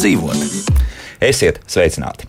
[0.00, 0.78] dzīvot.
[1.20, 2.24] Esiet sveicināti!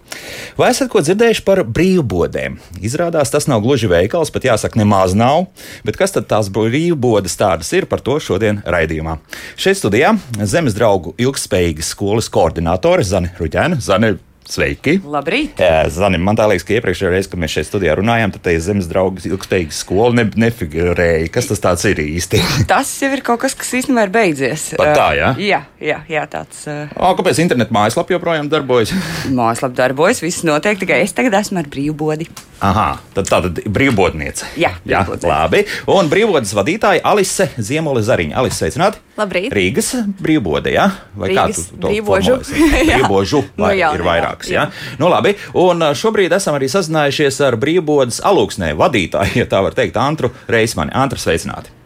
[0.60, 2.58] Vai esat ko dzirdējuši par brīvbodēm?
[2.84, 5.46] Izrādās, tas nav gluži veikals, pat jāsaka, nemaz nav.
[5.88, 9.16] Bet kas tad tās brīvbodas tādas ir, par to šodien raidījumā.
[9.56, 13.80] Šeit studijā Zemes draugu ilgspējīgas skolas koordinātore Zane Ruģēna.
[13.80, 14.18] Zane,
[14.50, 14.96] Sveiki!
[15.06, 15.60] Labrīt!
[15.62, 18.66] Jā, Zani, man tā liekas, ka iepriekšējā reizē, kad mēs šeit studijā runājām, tad teiks
[18.66, 21.30] zemes draugs ilgspējīga skola ne, nefigurēja.
[21.34, 22.42] Kas tas ir īsti?
[22.72, 24.66] tas jau ir kaut kas, kas īstenībā ir beidzies.
[24.82, 25.30] Pat tā, jā?
[25.42, 26.66] Jā, jā, jā tāds.
[26.68, 28.96] O, kāpēc internetu mājaslapa joprojām darbojas?
[29.40, 32.32] mājaslapa darbojas, viss notiek, tikai es tagad esmu ar brīvbodi.
[32.66, 34.52] Aha, tad tā tad brīvbodniece.
[34.62, 35.64] Jā, jā labi.
[35.90, 38.38] Un brīvbodas vadītāja Alise Ziemole Zariņa.
[38.42, 39.02] Alise, sveicināti!
[39.22, 39.54] Labrīt!
[39.54, 40.88] Rīgas brīvbode, jā?
[41.18, 42.38] Vai Rīgas kā tu to brīvožu?
[42.90, 44.64] brīvožu, vai nu, jā, ir vairākas, jā?
[44.70, 44.96] jā?
[45.02, 50.00] Nu labi, un šobrīd esam arī sazinājušies ar brīvbodas alūksnē vadītāju, ja tā var teikt,
[50.02, 50.94] Antru Reismani.
[50.98, 51.78] Antru, sveicināti!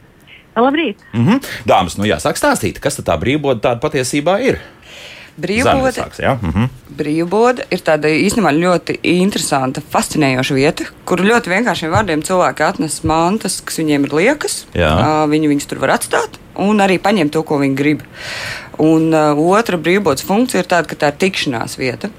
[0.55, 1.01] Labrīt!
[1.13, 1.47] Mm -hmm.
[1.67, 4.59] Dāmas, nu jāsāk stāstīt, kas tā brīvboda tāda patiesībā ir?
[5.35, 6.37] Brīvbode, ja?
[6.41, 6.67] mm -hmm.
[6.95, 13.61] brīvbode ir tāda īstenībā ļoti interesanta, fascinējoša vieta, kur ļoti vienkāršiem vārdiem cilvēki atnes mantas,
[13.61, 14.65] kas viņiem ir liekas.
[14.73, 15.25] Jā.
[15.27, 18.03] Viņi viņus tur var atstāt un arī paņemt to, ko viņi grib.
[18.79, 22.09] Un uh, otra brīvbodas funkcija ir tāda, ka tā ir tikšanās vieta.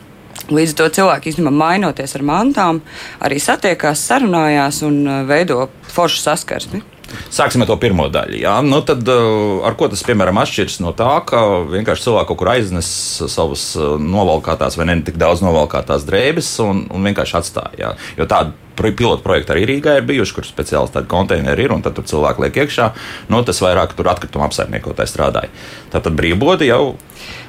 [0.52, 2.80] Līdz ar to cilvēki īstenībā mainoties ar mantām,
[3.20, 6.82] arī satiekās, sarunājās un veido foršu saskarsmi.
[7.30, 8.38] Sāksim ar to pirmo daļu.
[8.42, 8.56] Jā.
[8.66, 12.52] Nu, tad, uh, ar ko tas, piemēram, atšķiras no tā, ka vienkārši cilvēks kaut kur
[12.52, 12.90] aiznes
[13.32, 17.76] savas uh, novalkātās vai ne tik daudz novalkātās drēbes un, un vienkārši atstāja.
[17.80, 17.92] Jā.
[18.18, 21.96] Jo tāda pilotu projekti arī Rīgā ir bijuši, kur speciāli tādi konteineri ir, un tad
[21.96, 22.90] tur cilvēki liek iekšā.
[23.32, 25.52] Nu, tas vairāk tur atkrituma apsaimniekotāji strādāja.
[25.94, 26.96] Tātad brīvbodi jau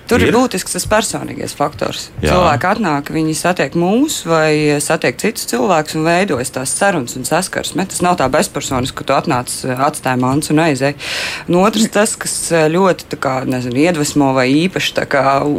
[0.07, 2.07] Tur ir, ir būtisks tas personīgais faktors.
[2.21, 2.31] Jā.
[2.31, 7.87] Cilvēki atnāk, viņi satiek mūs vai satiek citus cilvēkus un veidojas tās sarunas un saskarsme.
[7.91, 9.51] Tas nav tā bezpersonis, ka tu atnāc,
[9.87, 10.99] atstāji mans un aizēji.
[11.49, 12.37] Un otrs, tas, kas
[12.71, 14.95] ļoti kā, nezinu, iedvesmo vai īpaši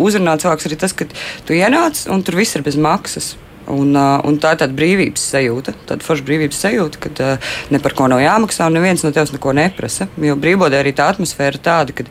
[0.09, 1.09] uzrunā cilvēks, ir tas, ka
[1.45, 3.35] tu ienāc un tur viss ir bez maksas.
[3.69, 7.95] Un, un tā ir tāda brīvības sajūta, tāda forša brīvības sajūta, ka uh, ne par
[7.99, 10.09] ko nav jāmaksā, un neviens no tevis neko neprasa.
[10.25, 12.07] Jo brīvbodē arī tā atmosfēra ir tāda, ka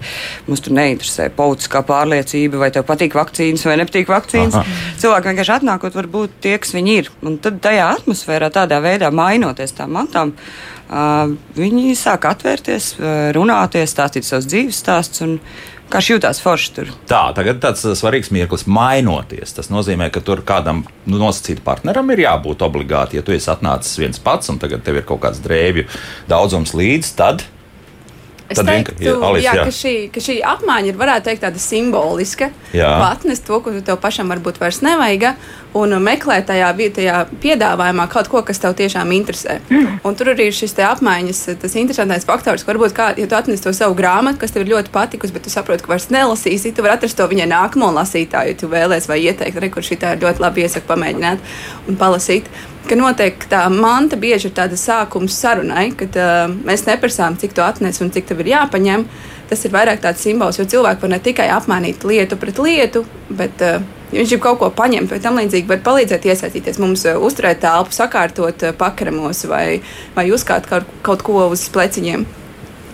[0.47, 4.59] mums tur neinteresē politiskā pārliecība, vai tev patīk vakcīnas vai nepatīk vakcīnas.
[4.62, 4.79] Aha.
[5.01, 7.12] Cilvēki vienkārši atnākot, var būt tie, kas viņi ir.
[7.25, 10.75] Un tad tajā atmosfērā, tādā veidā mainoties tām mantām, uh,
[11.57, 12.94] viņi sāk atvērties,
[13.35, 15.25] runāties, stāstīt savus dzīves stāstus
[15.88, 16.90] Kā jūtas forši tur?
[17.08, 19.53] Tā, tagad tāds uh, svarīgs mirklis- mainoties.
[19.56, 23.16] Tas nozīmē, ka tur kādam nu, nosacītam partneram ir jābūt obligāti.
[23.16, 25.88] Ja tu esi atnācis viens pats un tagad tev ir kaut kāds drēbju
[26.28, 27.46] daudzums līdzi, tad
[28.47, 29.63] Es Tad teiktu, vien, Alice, jā, jā.
[29.68, 32.47] Ka, šī, ka šī apmaiņa ir, varētu teikt, tāda simboliska.
[32.78, 35.34] Atnest to, ko tev pašam varbūt vairs nevajag,
[35.78, 39.57] un meklēt tajā vietējā piedāvājumā kaut ko, kas tev tiešām interesē.
[39.68, 40.00] Mm.
[40.07, 43.63] Un tur arī ir šis apmaiņas, tas interesantais faktors, ka varbūt, kā, ja tu atnes
[43.63, 46.86] to savu grāmatu, kas tev ir ļoti patikusi, bet tu saproti, ka vairs nelasīsi, tu
[46.86, 50.16] vari atrast to viņai nākamo lasītāju, ja tu vēlēsies vai ieteikt, re, kur šī tā
[50.16, 51.53] ir ļoti labi iesaka pamēģināt
[51.91, 52.47] un palasīt
[52.90, 57.64] ka notiek tā manta bieži ir tāda sākuma sarunai, kad uh, mēs neprasām, cik tu
[57.66, 59.06] atnes un cik tev ir jāpaņem.
[59.48, 63.64] Tas ir vairāk tāds simbols, jo cilvēki var ne tikai apmainīt lietu pret lietu, bet
[63.64, 63.80] uh,
[64.12, 67.96] viņš grib kaut ko paņemt vai tam līdzīgi, var palīdzēt iesaistīties mums, uh, uzturēt telpu,
[67.96, 69.80] sakārtot uh, pakramos vai,
[70.18, 72.28] vai uzkāt kaut, kaut ko uz pleciņiem.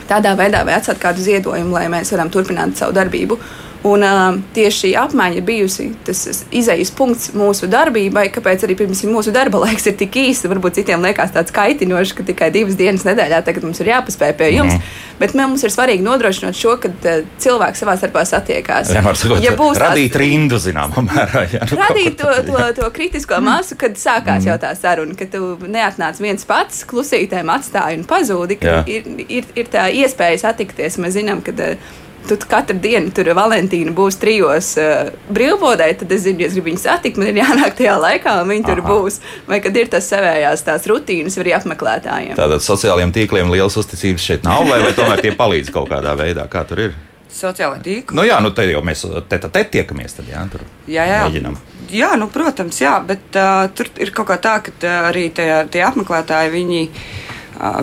[0.10, 3.40] Tādā veidā vai atstāt kādu ziedojumu, lai mēs varam turpināt savu darbību.
[3.83, 6.21] Un, uh, tieši šī apmaiņa bijusi tas
[6.55, 10.45] izējas punkts mūsu darbībai, kāpēc arī pirms mūsu darba laiks ir tik īss.
[10.47, 14.47] Varbūt citiem liekas tāds kaitinošs, ka tikai divas dienas nedēļā tagad mums ir jāpaspēj pie
[14.53, 14.77] jums.
[14.77, 14.94] Mm.
[15.19, 18.94] Bet mums ir svarīgi nodrošināt šo, ka uh, cilvēki savā starpā satiekās.
[18.95, 21.44] Jā, sakot, ja būs radīt tās, rindu, zināmā mērā.
[21.51, 24.51] Jā, nu, radīt to, to, to kritisko masu, kad sākās mm.
[24.53, 28.61] jau tā saruna, ka tu neatnāc viens pats, klusītēm atstāji un pazūdi.
[28.88, 31.01] Ir, ir, ir tā iespēja satikties.
[31.03, 31.94] Mēs zinām, ka uh,
[32.28, 36.72] tu katru dienu tur Valentīna būs trijos uh, brīvbodē, tad es zinu, ja es gribu
[36.72, 38.70] viņu satikt, man ir jānāk tajā laikā, un viņi Aha.
[38.70, 39.20] tur būs.
[39.50, 42.38] Vai kad ir tas savējās tās rutīnas arī apmeklētājiem.
[42.40, 46.48] Tātad sociālajiem tīkliem liels uzticības šeit nav, vai, vai tomēr tie palīdz kaut kādā veidā,
[46.52, 46.96] kā tur ir?
[47.34, 48.16] Sociālai tīkli.
[48.16, 51.22] Nu jā, nu te jau mēs te, te, te tiekamies, tad jā, tur jā, jā.
[51.25, 51.60] mēģinām.
[51.94, 55.84] Jā, nu, protams, jā, bet uh, tur ir kaut kā tā, ka arī tie, tie
[55.86, 56.84] apmeklētāji, viņi.
[56.88, 57.32] Uh,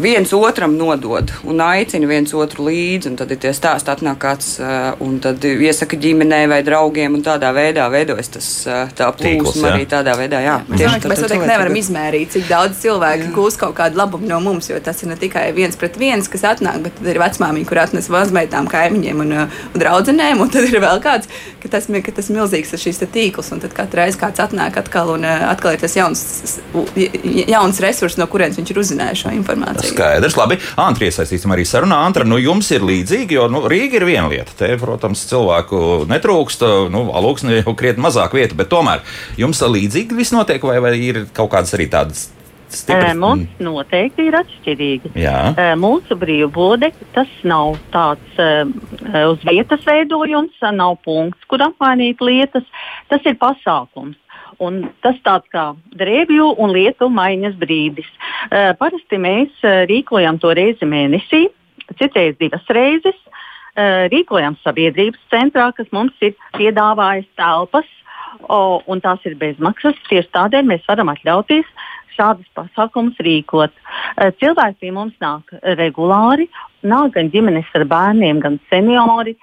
[0.03, 3.13] viens otram nodod un aicina viens otru līdzi.
[3.21, 4.53] Tad ir tie stāsti, atnāk kāds
[5.05, 8.49] un tad iesaka ģimenei vai draugiem, un tādā veidā veidojas tas
[8.99, 10.43] tā plūsma arī tādā veidā.
[10.45, 10.79] Jā, jā.
[10.83, 14.81] Tieši, mēs noteikti nevaram izmērīt, cik daudz cilvēku gūs kaut kādu labumu no mums, jo
[14.85, 18.69] tas ir ne tikai viens pret viens, kas atnāk, bet ir vecmāmiņa, kur atnes mazmeitām,
[18.71, 21.31] kaimiņiem un, un draudzenēm, un tad ir vēl kāds,
[21.63, 25.15] ka tas, ka tas milzīgs ir šīs tīkls, un tad katru reizi kāds atnāk atkal,
[25.17, 26.25] un atkal ir tas jauns,
[27.51, 29.93] jauns resurs, no kurienes viņš ir uzzinājis šo informāciju informāciju.
[29.95, 30.59] Skaidrs, labi.
[30.81, 32.01] Antri iesaistīsim arī sarunā.
[32.07, 34.57] Antra, nu jums ir līdzīgi, jo nu, Rīga ir viena lieta.
[34.57, 39.05] Te, protams, cilvēku netrūkst, nu, alūksne jau krietni mazāk vieta, bet tomēr
[39.41, 42.31] jums līdzīgi viss notiek, vai, vai ir kaut kādas arī tādas
[42.71, 43.17] Stipri.
[43.19, 45.11] Mums noteikti ir atšķirīgi.
[45.19, 45.75] Jā.
[45.75, 52.63] Mūsu brīvbūde tas nav tāds uz vietas veidojums, nav punkts, kur apmainīt lietas.
[53.11, 54.15] Tas ir pasākums.
[54.61, 58.09] Un tas tāds kā drēbju un lietu maiņas brīdis.
[58.81, 61.47] Parasti mēs rīkojam to reizi mēnesī,
[61.97, 63.17] citreiz divas reizes.
[64.13, 67.89] Rīkojam sabiedrības centrā, kas mums ir piedāvājis telpas,
[68.43, 69.97] o, un tās ir bezmaksas.
[70.11, 71.71] Tieši tādēļ mēs varam atļauties
[72.19, 73.73] šādus pasākumus rīkot.
[74.43, 76.51] Cilvēki pie mums nāk regulāri,
[76.85, 79.39] nāk gan ģimenes ar bērniem, gan seniori,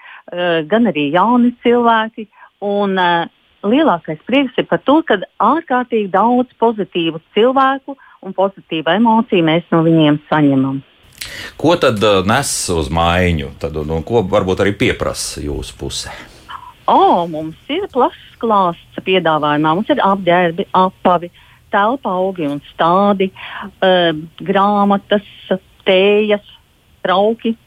[0.70, 2.28] gan arī jauni cilvēki.
[2.68, 3.30] Un, uh,
[3.72, 9.84] lielākais prieks ir par to, ka ārkārtīgi daudz pozitīvu cilvēku un pozitīvu emociju mēs no
[9.86, 10.80] viņiem saņemam.
[11.58, 16.14] Ko tad uh, nes uz maiņu, tad, un ko varbūt arī pieprasa jūsu pusē?
[16.88, 21.32] O, mums ir plašs klāsts piedāvājumā, mums ir apģērbi, apavi,
[21.74, 25.28] telpa augi un stādi, uh, grāmatas,
[25.88, 26.46] tējas,
[27.06, 27.58] trauki.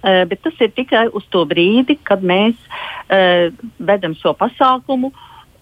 [0.00, 5.12] Uh, bet tas ir tikai uz to brīdi, kad mēs uh, vedam šo pasākumu,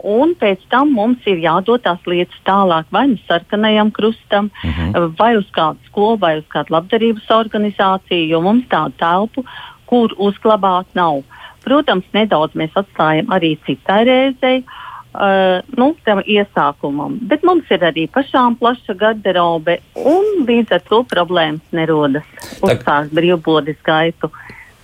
[0.05, 4.93] un pēc tam mums ir jādod tās lietas tālāk vai nu sarkanajam krustam, uh mhm.
[4.93, 5.15] -huh.
[5.19, 9.45] vai uz kādu skolu, vai uz kādu labdarības organizāciju, jo mums tādu telpu,
[9.87, 11.23] kur uzglabāt nav.
[11.65, 14.59] Protams, nedaudz mēs atstājam arī citai reizei.
[14.59, 17.15] Uh, Uh, nu, tam iesākumam.
[17.31, 22.27] Bet mums ir arī pašām plaša garderobe, un līdz ar to problēmas nerodas.
[22.61, 24.29] Uzsākt brīvbodes gaitu.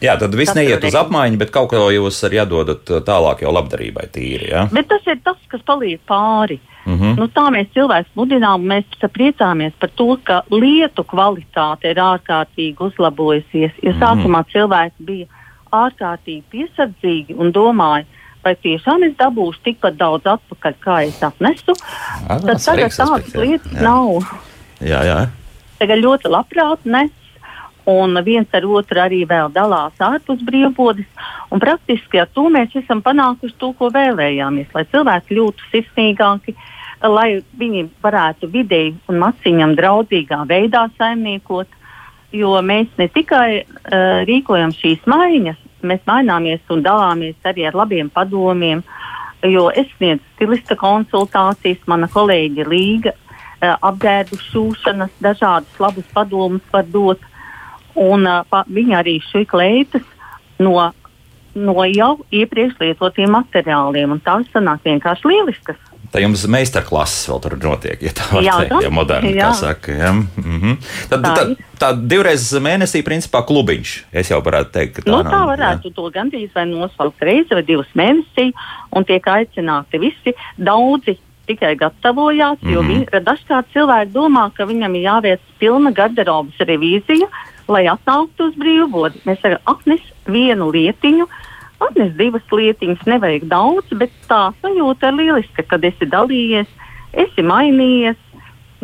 [0.05, 3.53] Jā, tad viss neiet uz apmaiņu, bet kaut ko jūs arī atdodat uh, tālāk jau
[3.55, 4.51] labdarībai tīri.
[4.53, 4.67] Ja?
[4.73, 6.61] Bet tas ir tas, kas palīdz pāri.
[6.85, 7.15] Mm -hmm.
[7.17, 13.73] nu, tā mēs cilvēkus mudinām, mēs priecājamies par to, ka lietu kvalitāte ir ārkārtīgi uzlabojusies.
[13.83, 14.03] Jo mm -hmm.
[14.03, 15.27] sākumā cilvēki bija
[15.73, 18.05] ārkārtīgi piesardzīgi un domāja,
[18.45, 21.73] vai tiešām es dabūšu tikpat daudz atpakaļ, kā es atnesu,
[22.29, 23.83] A, tad tagad tādas lietas jā.
[23.83, 24.25] nav.
[24.81, 25.21] Jā, jā.
[25.79, 27.11] Tagad ļoti labprāt nes.
[27.85, 31.05] Un viens ar otru arī vēl dalās ārpus brīvbodes.
[31.53, 34.71] Praktiski ar to mēs esam panākuši to, ko vēlējāmies.
[34.73, 36.55] Lai cilvēki jūtu sirsnīgāki,
[37.05, 41.69] lai viņi varētu vidēji un maciņam draudzīgā veidā saimniekot.
[42.35, 48.09] Jo mēs ne tikai uh, rīkojam šīs maiņas, mēs maināmies un dalāmies arī ar labiem
[48.11, 48.81] padomiem.
[49.45, 56.89] Jo es sniedzu stilista konsultācijas, mana kolēģe Līga uh, apģērbu šūšanas, dažādus labus padomus var
[56.89, 57.21] dot.
[57.95, 60.03] Un, pa, viņa arī šī kleitas
[60.59, 60.91] no,
[61.55, 64.19] no jau iepriekš lietotiem materiāliem.
[64.25, 65.81] Tās sanāk vienkārši lieliskas.
[66.15, 69.49] Tā jums meistarklases vēl tur notiek, ja tā var jā, teikt, ja moderni, jā.
[69.49, 69.95] kā saka.
[69.99, 70.13] Ja?
[70.13, 70.77] Mm -hmm.
[71.11, 73.95] Tad, tā, tā, tā divreiz mēnesī, principā, klubiņš.
[74.13, 75.95] Es jau varētu teikt, ka tā, nu, tā nav, varētu jā.
[75.95, 78.53] to gandrīz vai nosaukt reizi vai divas mēnesī,
[78.93, 83.25] un tiek aicināti visi daudzi tikai gatavojās, jo mm -hmm.
[83.25, 87.27] dažkārt cilvēki domā, ka viņam ir jāveic pilna garderobas revīzija,
[87.69, 89.23] lai atnāktu uz brīvbodi.
[89.29, 91.29] Mēs sakām, apnes vienu lietiņu,
[91.85, 96.71] atnes divas lietiņas, nevajag daudz, bet tā sajūta ir lieliska, kad esi dalījies,
[97.25, 98.21] esi mainījies.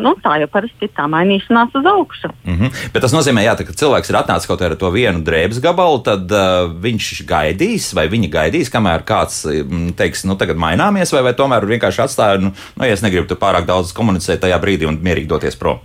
[0.00, 2.31] Nu, tā jau parasti ir tā mainīšanās uz augšu.
[2.47, 2.93] Mm -hmm.
[2.93, 5.99] Bet tas nozīmē, jā, tā, ka cilvēks ir atnācis kaut ar to vienu drēbes gabalu,
[5.99, 11.23] tad uh, viņš gaidīs, vai viņa gaidīs, kamēr kāds mm, teiks, nu, tagad maināmies, vai,
[11.23, 14.97] vai tomēr vienkārši atstāja, nu, nu ja es negribu pārāk daudz komunicēt tajā brīdī un
[15.02, 15.78] mierīgi doties prom.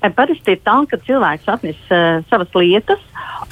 [0.00, 3.02] Parasti ir tā, ka cilvēks atnes uh, savas lietas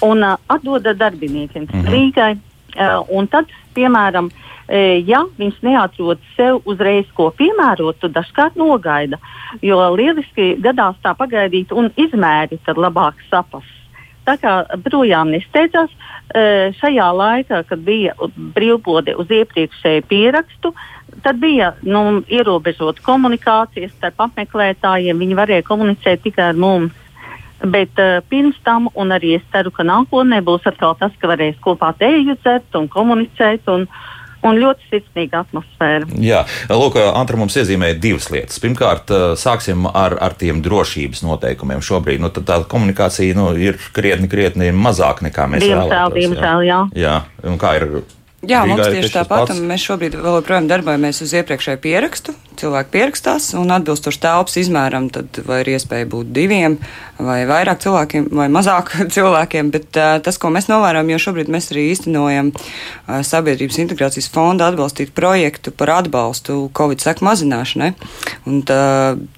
[0.02, 1.90] un uh, atdod darbiniekiem, mm -hmm.
[1.92, 2.38] Rīgai,
[2.76, 9.18] Uh, un tad, piemēram, uh, ja viņš neatrod sev uzreiz ko piemērot, tad dažkārt nogaida.
[9.64, 13.72] Jo lieliski gadās tā pagaidīt un izmērīt, tad labāk saprast.
[14.28, 14.52] Tā kā
[14.84, 18.14] projām nesteidzās, uh, šajā laikā, kad bija
[18.54, 20.74] brīvbode uz iepriekšēju pierakstu,
[21.24, 25.18] tad bija nu, ierobežota komunikācija starp apmeklētājiem.
[25.18, 26.94] Viņi varēja komunicēt tikai ar mums.
[27.58, 31.58] Bet uh, pirms tam, un arī es ceru, ka nākotnē būs atkal tas, ka varēs
[31.64, 33.66] kopā tēju dzert un komunicēt.
[33.74, 33.88] Un,
[34.46, 36.08] un ļoti sirsnīga atmosfēra.
[36.22, 38.60] Jā, Lūk, Antra mums iezīmēja divas lietas.
[38.62, 41.82] Pirmkārt, eh, sāksim ar, ar tiem drošības noteikumiem.
[41.84, 46.18] Šobrīd nu, tā komunikācija nu, ir krietni, krietni mazāk nekā mēs diemžēl, vēlētos.
[46.20, 46.80] Diemžēl, jā.
[46.94, 47.02] jā.
[47.08, 47.50] jā.
[47.50, 47.88] Un kā ir
[48.46, 52.36] Jā, Rīgā mums tieši tāpat, un mēs šobrīd vēl joprojām darbojamies uz iepriekšēju pierakstu.
[52.58, 56.76] Cilvēki pierakstās, un atbilstoši telpas izmēram, tad vai ir iespēja būt diviem,
[57.18, 59.72] vai vairāk cilvēkiem, vai mazāk cilvēkiem.
[59.74, 64.70] Bet uh, tas, ko mēs novērojam, jo šobrīd mēs arī īstenojam uh, Sabiedrības integrācijas fonda
[64.70, 67.90] atbalstītu projektu par atbalstu Covid seku mazināšanai.
[68.46, 68.80] Un, tā,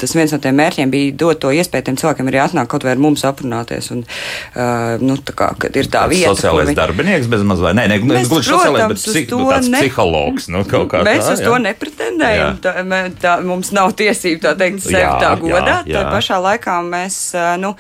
[0.01, 2.93] tas viens no tiem mērķiem bija dot to iespēju tiem cilvēkiem arī atnākt kaut vai
[2.97, 3.89] ar mums aprunāties.
[3.97, 6.81] Un, uh, nu, tā kā, ir tā vieta, sociālais viņi...
[6.81, 9.81] darbinieks bez maz vai nē, ne, ne, gluži sociālais bet psih, nu, tāds ne...
[9.83, 10.51] psihologs.
[10.53, 11.49] Nu, mēs tā, uz jā.
[11.49, 12.63] to nepretendējam.
[12.65, 12.77] Tā,
[13.23, 15.91] tā, mums nav tiesību tā teikt, sevi jā, tā godāt.
[15.91, 17.21] Tā pašā laikā mēs.
[17.63, 17.77] Nu,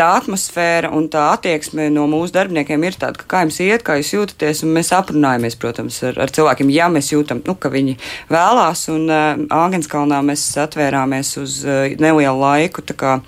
[0.00, 3.98] tā atmosfēra un tā attieksme no mūsu darbiniekiem ir tāda, ka kā jums iet, kā
[3.98, 7.96] jūs jūtaties, un mēs aprunājamies, protams, ar, ar cilvēkiem, ja mēs jūtam, nu, ka viņi
[8.32, 13.18] vēlās, un uh, Āgenskalnā mēs atvērāmies uz uh, nelielu laiku, kā,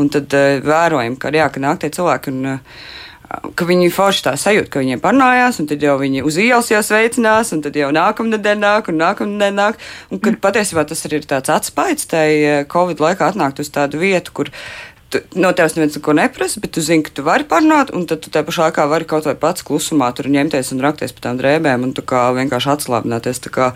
[0.00, 2.84] un tad uh, vērojam, ka, jā, ka nāk tie cilvēki, un uh,
[3.28, 6.80] ka viņi forši tā sajūta, ka viņiem parunājās, un tad jau viņi uz ielas jau
[6.84, 9.78] sveicinās, un tad jau nākamnedēļ nāk, un nākamnedēļ nāk.
[10.12, 14.02] Un kad patiesībā tas arī ir tāds atspaids, tai eh, Covid laikā atnākt uz tādu
[14.02, 14.52] vietu, kur
[15.14, 18.22] tu, no tevis neviens neko neprasa, bet tu zini, ka tu vari parunāt, un tad
[18.24, 21.40] tu tajā pašā laikā vari kaut vai pats klusumā tur ņemties un rakties pa tām
[21.40, 23.42] drēbēm, un tu kā vienkārši atslābināties.
[23.54, 23.70] Kā,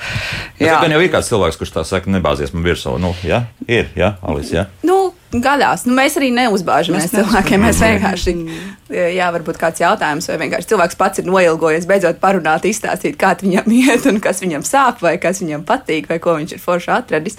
[0.59, 2.97] jā, gan jau ir kāds cilvēks, kurš tā saka, nebāzies man virsū.
[3.01, 4.67] Nu, jā, ir, jā, Alis, jā.
[4.87, 5.85] Nu, gaļās.
[5.89, 7.65] Nu, mēs arī neuzbāžamies mēs cilvēkiem.
[7.67, 8.35] Mēs vienkārši,
[9.17, 13.69] jā, varbūt kāds jautājums, vai vienkārši cilvēks pats ir noilgojies, beidzot parunāt, izstāstīt, kā viņam
[13.81, 17.37] iet, un kas viņam sāp, vai kas viņam patīk, vai ko viņš ir forši atradis.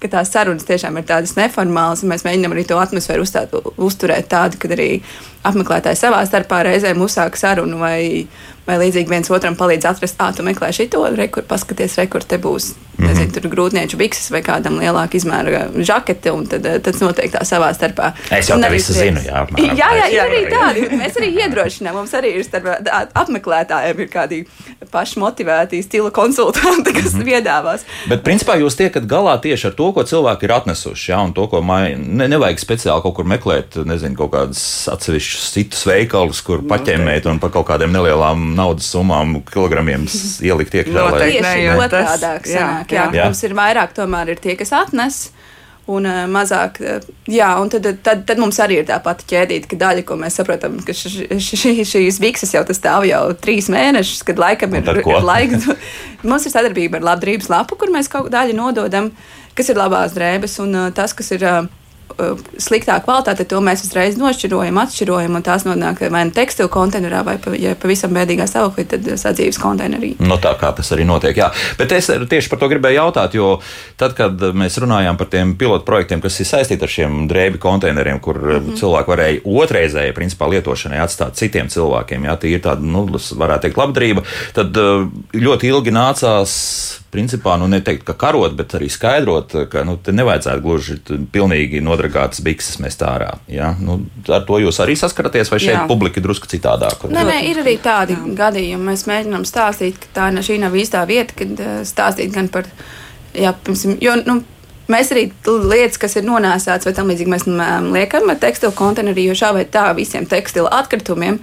[0.00, 4.30] Ka tās sarunas tiešām ir tādas neformālas, un mēs mēģinām arī to atmosfēru uzstāt, uzturēt
[4.32, 4.90] tādu, ka arī
[5.48, 8.26] apmeklētāji savā starpā reizēm uzsāk sarunu vai,
[8.70, 12.70] vai līdzīgi viens otram palīdz atrast, ah, tu meklē šito, rekur, paskaties, rekur, te būs,
[12.72, 13.08] mm -hmm.
[13.08, 17.72] nezinu, tur grūtnieču bikses vai kādam lielāka izmēra žakete, un tad tas notiek tā savā
[17.74, 18.12] starpā.
[18.30, 19.44] Es jau tā visu zinu, jā.
[19.44, 19.76] Apmēram.
[19.76, 22.66] Jā, jā, ir arī tādi, mēs arī iedrošinām, mums arī ir starp
[23.14, 24.44] apmeklētājiem ir kādi
[24.90, 27.28] paši motivēti stila konsultanti, kas mm -hmm.
[27.28, 27.84] piedāvās.
[28.08, 31.46] Bet principā jūs tiekat galā tieši ar to, ko cilvēki ir atnesuši, jā, un to,
[31.46, 36.62] ko mai, ne, nevajag speciāli kaut kur meklēt, nezinu, kaut kādas atsevišķas citus veikalus, kur
[36.62, 40.06] paķemmēt un par kaut kādiem nelielām naudas summām, kilogramiem
[40.48, 41.10] ielikt iekšā.
[41.16, 41.76] Tieši lai...
[41.88, 43.10] otrādāk sanāk, jā, jā.
[43.16, 43.28] jā.
[43.30, 45.28] Mums ir vairāk tomēr ir tie, kas atnes.
[45.90, 49.66] Un uh, mazāk, uh, jā, un tad, tad, tad mums arī ir tā pati ķēdīte,
[49.72, 54.22] ka daļa, ko mēs saprotam, ka š, š, šīs bikses jau stāv jau trīs mēnešus,
[54.28, 55.66] kad laikam ir, ir laiks.
[56.30, 59.10] mums ir sadarbība ar labdarības lapu, kur mēs kaut daļu nododam,
[59.58, 61.48] kas ir labās drēbes, un uh, tas, kas ir.
[61.48, 61.76] Uh,
[62.60, 67.36] sliktā kvalitāte, to mēs uzreiz nošķirojam, atšķirojam, un tās nonāk vai nu tekstilu konteinerā, vai
[67.60, 70.14] ja pavisam bēdīgā stāvoklī, tad sadzīves konteinerī.
[70.24, 71.36] No tā kā tas arī notiek.
[71.36, 71.50] Jā.
[71.78, 73.50] Bet es tieši par to gribēju jautāt, jo
[74.00, 78.20] tad, kad mēs runājām par tiem pilotu projektiem, kas ir saistīti ar šiem drēbi konteineriem,
[78.20, 78.78] kur mm -hmm.
[78.80, 83.76] cilvēki varēja otrreizēji, principā, lietošanai atstāt citiem cilvēkiem, jā, tie ir tādi, nu, varētu teikt,
[83.76, 84.24] labdarība,
[84.54, 84.76] tad
[85.34, 86.56] ļoti ilgi nācās
[87.10, 90.98] principā, nu, neteikt, ka karot, bet arī skaidrot, ka nu, te nevajadzētu gluži
[91.34, 93.32] pilnīgi nodragātas bikses mest ārā.
[93.50, 93.72] Ja?
[93.82, 94.00] Nu,
[94.30, 95.88] ar to jūs arī saskaraties, vai šeit Jā.
[95.90, 97.08] publika ir drusku citādāk?
[97.10, 98.36] Nē, nē, ir arī tādi Jā.
[98.44, 98.92] gadījumi.
[98.92, 102.70] Mēs mēģinām stāstīt, ka tā šī nav īstā vieta, kad eh, stāstīt gan par.
[103.34, 104.40] Jā, pirmsim, jo, nu,
[104.90, 109.36] Mēs arī lietas, kas ir nonāsātas, vai tam līdzīgi, mēs mm, liekam tekstilu konteinerī, jo
[109.38, 111.38] šā vai tā visiem tekstilu atkritumiem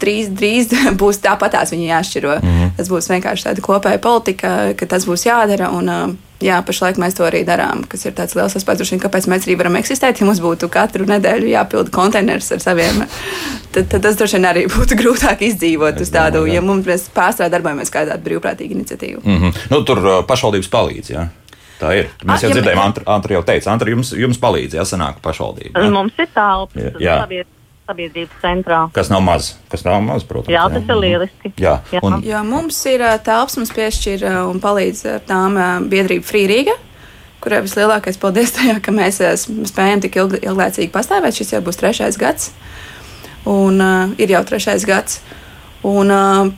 [0.00, 2.38] drīz, drīz būs tāpatās viņi jāšķiro.
[2.42, 2.76] Mm -hmm.
[2.76, 5.70] Tas būs vienkārši tāda kopēja politika, ka tas būs jādara.
[5.72, 9.54] Un, Jā, pašlaik mēs to arī darām, kas ir tāds liels aspekts, kāpēc mēs arī
[9.56, 10.20] varam eksistēt.
[10.20, 13.06] Ja mums būtu katru nedēļu jāpilda konteiners ar saviem,
[13.72, 17.56] tad, tad tas droši vien arī būtu grūtāk izdzīvot uz tādu, ja mums mēs pārstrādājam
[17.56, 19.20] darbojamies kā tāda brīvprātīga iniciatīva.
[19.24, 19.64] Mm -hmm.
[19.70, 21.10] nu, tur pašvaldības palīdz.
[21.10, 21.26] Jā.
[21.80, 22.08] Tā ir.
[22.24, 25.20] Mēs A, jau ja dzirdējām, Antra, Antra jau teica, Antra jums, jums palīdz, ja sanāk
[25.22, 25.80] pašvaldība.
[25.80, 25.90] Ja?
[25.90, 27.44] Mums ir telpas, jā
[27.86, 28.80] sabiedrības centrā.
[28.94, 30.52] Kas nav maz, kas nav maz, protams.
[30.52, 30.90] Jā, tas jā.
[30.90, 31.52] ir lieliski.
[31.62, 32.02] Jā, jā.
[32.06, 32.18] Un...
[32.26, 35.58] jā mums ir telpas, mums piešķir un palīdz tām
[35.92, 36.76] biedrība Frīrīga.
[37.44, 39.20] Kurai vislielākais paldies tajā, ka mēs
[39.70, 41.36] spējam tik ilg, ilglaicīgi pastāvēt.
[41.36, 42.50] Šis jau būs trešais gads.
[43.46, 45.20] Un uh, ir jau trešais gads.
[45.86, 46.54] Un, uh,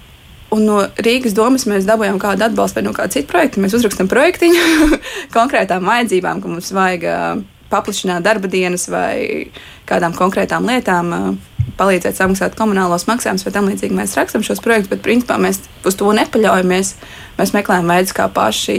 [0.49, 3.61] Un no Rīgas domas mēs dabūjām kādu atbalstu vai no kāda cita projekta.
[3.61, 4.63] Mēs uzrakstām projektiņu
[5.37, 9.51] konkrētām vajadzībām, ka mums vajag uh, paplašināt darba dienas vai
[9.89, 11.39] kādām konkrētām lietām,
[11.79, 13.97] palīdzēt samaksāt komunālos maksājumus vai tam līdzīgi.
[13.97, 16.95] Mēs rakstām šos projektus, bet principā mēs uz to nepaļaujamies.
[17.39, 18.79] Mēs meklējam veidus, kā paši,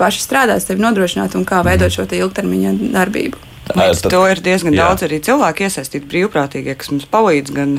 [0.00, 3.48] paši strādāt, sevi nodrošināt un kā veidot šo ilgtermiņa darbību.
[3.72, 4.88] Līdz to ir diezgan jā.
[4.88, 7.76] daudz arī cilvēku iesaistīti brīvprātīgie, kas mums palīdz gan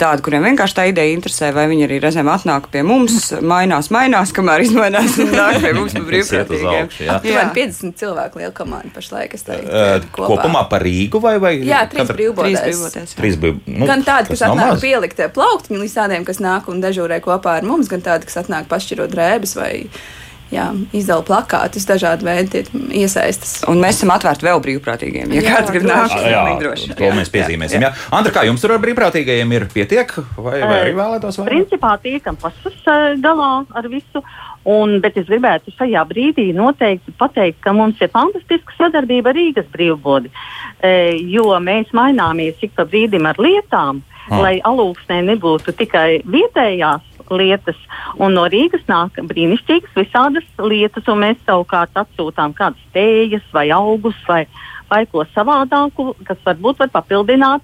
[0.00, 4.32] tādi, kuriem vienkārši tā ideja interesē, vai viņi arī reizēm atnāk pie mums, mainās, mainās,
[4.34, 6.90] kamēr izmainās un nāk pie mums par brīvprātīgiem.
[7.14, 9.36] Aptuveni 50 cilvēku liela komanda pašlaik.
[9.44, 11.36] Uh, kopumā par Rīgu vai?
[11.42, 12.18] vai jā, trīs katra...
[12.18, 13.14] brīvbodēs.
[13.18, 13.62] Trīs brīv...
[13.68, 17.66] nu, gan tādi, kas atnāk pielikt plauktiņu līdz tādiem, kas nāk un dežūrē kopā ar
[17.68, 19.72] mums, gan tādi, kas atnāk pašķirot drēbes vai
[20.54, 22.64] jā, izdala plakātus, dažādi veidi
[23.02, 23.58] iesaistas.
[23.70, 25.34] Un mēs esam atvērti vēl brīvprātīgiem.
[25.36, 26.96] Ja jā, kāds grib nākt, tad jā, droši.
[27.00, 27.84] To mēs piezīmēsim.
[27.84, 27.92] Jā.
[27.92, 28.08] Jā.
[28.18, 31.52] Andra, kā jums tur ar brīvprātīgajiem ir pietiek, vai, vai arī vēlētos vairāk?
[31.52, 32.80] Principā tiekam pašas
[33.22, 34.24] galā ar visu.
[34.64, 39.66] Un, bet es gribētu šajā brīdī noteikti pateikt, ka mums ir fantastiska sadarbība ar Rīgas
[39.74, 40.30] brīvbodi,
[40.80, 40.92] e,
[41.34, 44.40] jo mēs maināmies ik pa brīdim ar lietām, ah.
[44.40, 47.78] lai alūksnē nebūtu tikai vietējās lietas.
[48.18, 54.18] Un no Rīgas nāk brīnišķīgas visādas lietas, un mēs savukārt atsūtām kādas tējas vai augus
[54.28, 54.44] vai,
[54.90, 57.62] vai ko savādāku, kas varbūt var papildināt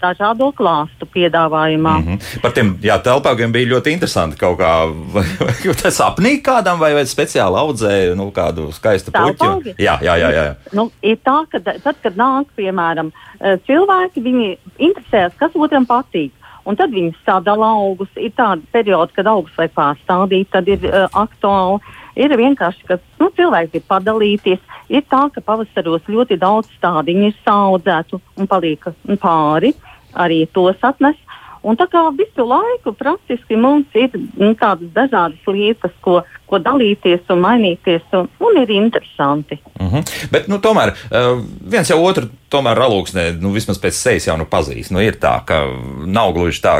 [0.00, 1.94] dažādo klāstu piedāvājumā.
[1.98, 2.40] Mm -hmm.
[2.42, 4.72] Par tiem jā, telpākiem bija ļoti interesanti kaut kā,
[5.14, 9.74] vai, vai tas apnīk kādam, vai, vai speciāli audzēja nu, kādu skaistu puķu.
[9.78, 10.30] Jā, jā, jā.
[10.30, 10.54] jā.
[10.72, 16.32] Nu, ir tā, ka tad, kad nāk, piemēram, eh, cilvēki, viņi interesējas, kas otram patīk.
[16.66, 18.10] Un tad viņi sadala augus.
[18.18, 21.78] Ir tādi periodi, kad augus vajag pārstādīt, tad ir uh, aktuāli.
[22.16, 24.62] Ir vienkārši, ka nu, cilvēks grib padalīties.
[24.90, 28.90] Ir tā, ka pavasaros ļoti daudz stādiņu ir saudzētu un paliek
[29.22, 29.74] pāri.
[30.16, 31.18] Arī tos atnes.
[31.66, 37.26] Un tā kā visu laiku praktiski mums ir nu, tādas dažādas lietas, ko, ko dalīties
[37.34, 39.58] un mainīties, un, un ir interesanti.
[39.80, 39.88] Mhm.
[39.96, 40.28] -huh.
[40.30, 41.42] Bet nu, tomēr uh,
[41.72, 44.92] viens jau otru tomēr alūksnē, nu, vismaz pēc sejas jau nu pazīst.
[44.94, 45.64] Nu, ir tā, ka
[46.06, 46.76] nav gluži tā,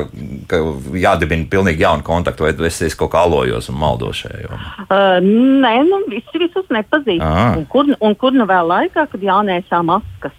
[0.47, 0.62] ka
[0.95, 4.62] jādibina pilnīgi jauna kontakta, vai es esmu kaut kā alojos un maldos šajā jomā.
[4.87, 5.19] Uh,
[5.66, 7.26] nē, nu, visi visus nepazīst.
[7.59, 10.33] Un kur, un kur nu vēl laikā, kad jānēsā maskas?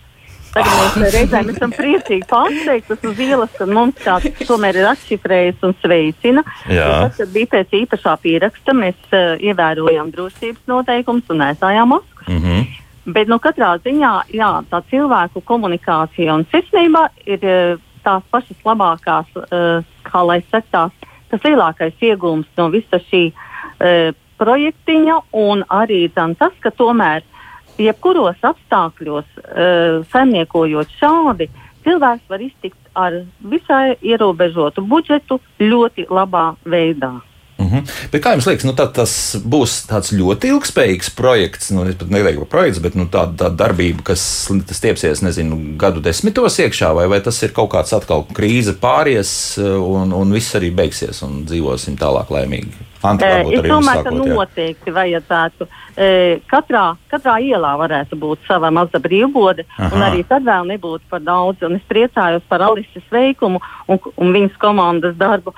[0.54, 5.76] Tagad mēs reizēm esam priecīgi pārsteigtas uz ielas, ka mums kāds tomēr ir atšifrējis un
[5.82, 6.44] sveicina.
[7.04, 12.28] Tad, kad bija pēc īpašā pieraksta, mēs uh, ievērojām drošības noteikumus un aizstājām maskas.
[12.28, 12.66] Mm -hmm.
[13.18, 19.28] Bet nu, katrā ziņā jā, tā cilvēku komunikācija un sirsnība ir uh, tās pašas labākās,
[19.36, 20.92] uh, kā lai saka, tās,
[21.30, 27.37] tas lielākais iegūms no visa šī uh, projektiņa un arī tam, tas, ka tomēr uh,
[27.82, 31.50] jebkuros apstākļos, uh, saimniekojot šādi,
[31.88, 37.18] cilvēks var iztikt ar visai ierobežotu budžetu ļoti labā veidā.
[37.58, 38.10] Mm -hmm.
[38.12, 42.40] Bet kā jums liekas, nu, tā, tas būs tāds ļoti ilgspējīgs projekts, nu, pat neteiktu
[42.40, 47.20] par projektu, bet nu, tāda tā darbība, kas tiepsies, nezinu, gadu desmitos iekšā, vai, vai
[47.22, 52.30] tas ir kaut kāds atkal krīze pāries un, un viss arī beigsies un dzīvosim tālāk
[52.30, 52.72] laimīgi?
[53.12, 55.68] Antra, es domāju, ka noteikti vajadzētu.
[56.52, 59.90] Katrā, katrā ielā varētu būt sava maza brīvbode, Aha.
[59.96, 61.64] un arī tad vēl nebūtu par daudz.
[61.66, 65.56] Un es priecājos par Alises veikumu un, un viņas komandas darbu,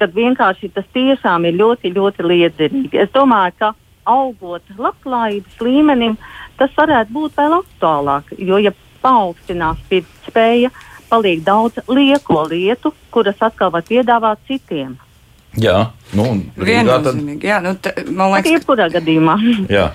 [0.00, 3.00] kad vienkārši tas tiešām ir ļoti, ļoti liederīgi.
[3.02, 3.72] Es domāju, ka
[4.08, 6.16] augot labklājības līmenim,
[6.60, 10.70] tas varētu būt vēl aktuālāk, jo, ja paaugstinās pirktspēja,
[11.10, 14.96] paliek daudz lieko lietu, kuras atkal var piedāvāt citiem.
[15.58, 16.28] Jā, nu,
[16.60, 17.16] Rīgā tad...
[17.42, 19.34] Jā, nu, t, man liekas, ka jebkurā gadījumā.
[19.72, 19.90] Jā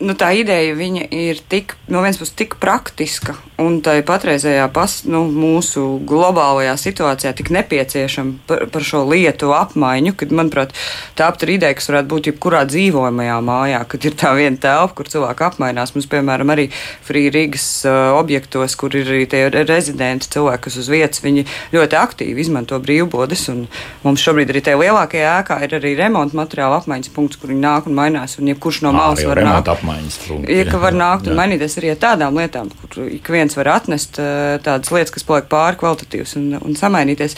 [0.00, 0.74] nu, tā ideja
[1.10, 7.32] ir tik, no vienas puses tik praktiska un tā patreizējā pas, nu, mūsu globālajā situācijā
[7.38, 10.74] tik nepieciešama par, par šo lietu apmaiņu, kad, manuprāt,
[11.18, 15.10] tā aptur ideja, kas varētu būt jebkurā dzīvojamajā mājā, kad ir tā viena telpa, kur
[15.10, 15.94] cilvēki apmainās.
[15.96, 16.68] Mums, piemēram, arī
[17.06, 21.98] Free Rīgas uh, objektos, kur ir arī tie rezidenti cilvēki, kas uz vietas, viņi ļoti
[21.98, 23.64] aktīvi izmanto brīvbodes, un
[24.06, 27.90] mums šobrīd arī tajā lielākajā ēkā ir arī remonta materiāla apmaiņas punkts, kur viņi nāk
[27.90, 30.56] un mainās, un jebkurš no malas var nākt apmaiņas punkti.
[30.56, 34.58] Ja, var nākt un mainīties arī ar tādām lietām, kur ik viens var atnest eh,
[34.64, 37.36] tādas lietas, kas paliek pāri kvalitatīvas un, un samainīties.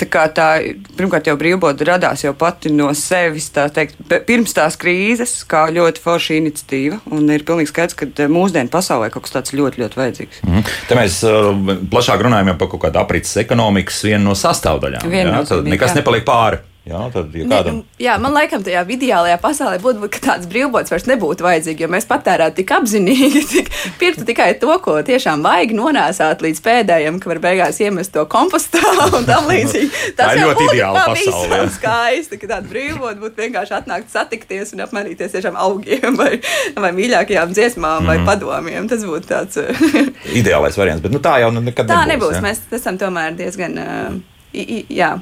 [0.00, 0.48] Tā kā tā,
[0.98, 6.04] pirmkārt, jau brīvboda radās jau pati no sevis, tā teikt, pirms tās krīzes, kā ļoti
[6.04, 10.00] forša iniciatīva, un ir pilnīgi skaidrs, ka eh, mūsdienu pasaulē kaut kas tāds ļoti, ļoti
[10.02, 10.44] vajadzīgs.
[10.48, 10.68] Mm.
[10.90, 11.50] Te mēs uh,
[11.90, 15.10] plašāk runājam par kaut kādu aprits ekonomikas vienu no sastāvdaļām.
[15.12, 16.00] Jā, tad nekas jā.
[16.02, 16.62] nepaliek pāri.
[16.84, 17.78] Jā, tad, ja kādam...
[17.80, 21.88] ne, jā, man liekas, tajā ideālajā pasaulē būtu, ka tāds brīvbots vairs nebūtu vajadzīgs, jo
[21.88, 23.70] mēs patērētu tik apzinīgi, tik
[24.02, 28.84] pirktu tikai to, ko tiešām vajag nonāsāt līdz pēdējiem, ka var beigās iemest to kompostā
[29.06, 30.12] un tam līdzīgi.
[30.20, 31.62] Tas ir ļoti ideāli pasaulē.
[31.78, 36.34] skaisti, ka tāda brīvbota būtu vienkārši atnākt satikties un apmainīties tiešām augiem vai,
[36.76, 38.12] vai mīļākajām dziesmām mm.
[38.12, 38.28] vai mhm.
[38.28, 38.92] padomiem.
[38.92, 39.56] Tas būtu tāds
[40.36, 42.04] ideālais variants, bet nu, tā jau nu nekad tā nebūs.
[42.04, 42.40] Tā nebūs.
[42.42, 42.44] Ja?
[42.44, 43.80] Mēs esam tomēr diezgan.
[43.80, 44.24] Uh,
[44.92, 45.14] jā,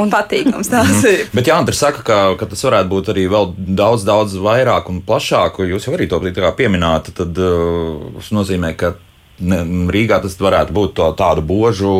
[0.00, 0.70] un patīkams
[1.08, 1.24] ir.
[1.34, 5.62] Bet Jānis saka, ka, ka tas varētu būt arī vēl daudz, daudz vairāk un plašāk.
[5.70, 7.12] Jūs jau arī to pieminējāt.
[7.18, 8.94] Tad uh, tas nozīmē, ka
[9.40, 9.60] ne,
[9.92, 11.94] Rīgā tas varētu būt to, tādu božu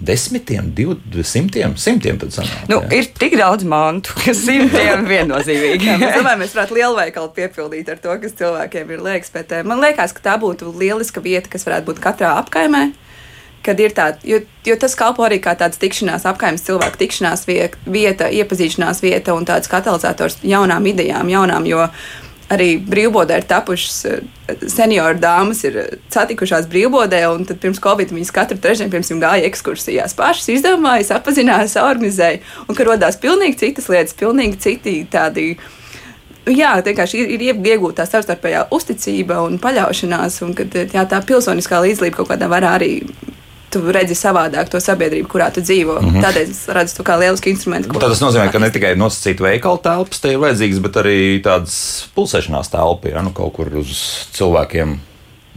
[0.00, 2.16] desmitiem, divsimtiem, simtiem.
[2.32, 3.00] Sanāk, nu, jā.
[3.00, 5.92] ir tik daudz mantu, ka simtiem viennozīmīgi.
[6.06, 9.32] es domāju, mēs varētu lielveikalu piepildīt ar to, kas cilvēkiem ir liekas.
[9.36, 12.88] Bet man liekas, ka tā būtu lieliska vieta, kas varētu būt katrā apkaimē.
[13.60, 18.30] Kad ir tāda, jo, jo tas kalpo arī kā tāds tikšanās, apgājums, cilvēku tikšanās vieta,
[18.32, 21.84] iepazīšanās vieta un tāds katalizators jaunām idejām, jaunām, jo
[22.50, 24.22] arī brīvbodē ir tapušas eh,
[24.70, 25.78] senioru dāmas, ir
[26.12, 30.16] satikušās brīvbodē, un tad pirms Covid viņas katru trešdienu, piemēram, gāja ekskursijās.
[30.18, 35.52] Pašas izdomāja, apzinājās, organizēja, un ka radās pilnīgi citas lietas, pilnīgi citi tādi.
[36.50, 41.82] Jā, vienkārši ir, ir iegūta tā savstarpējā uzticība un paļaušanās, un kad, jā, tā pilsoniskā
[41.84, 42.94] līdzdalība kaut kādā veidā arī
[43.70, 46.00] tu redzi savādāk to sabiedrību, kurā tu dzīvo.
[46.00, 46.24] Mm -hmm.
[46.24, 47.92] Tādēļ es redzu to kā lielisku instrumentu.
[47.92, 52.06] Tad tas nozīmē, ka ne tikai nosacīta veikala telpas te ir vajadzīgas, bet arī tādas
[52.16, 54.98] pulsēšanās telpa, ja nu kaut kur uz cilvēkiem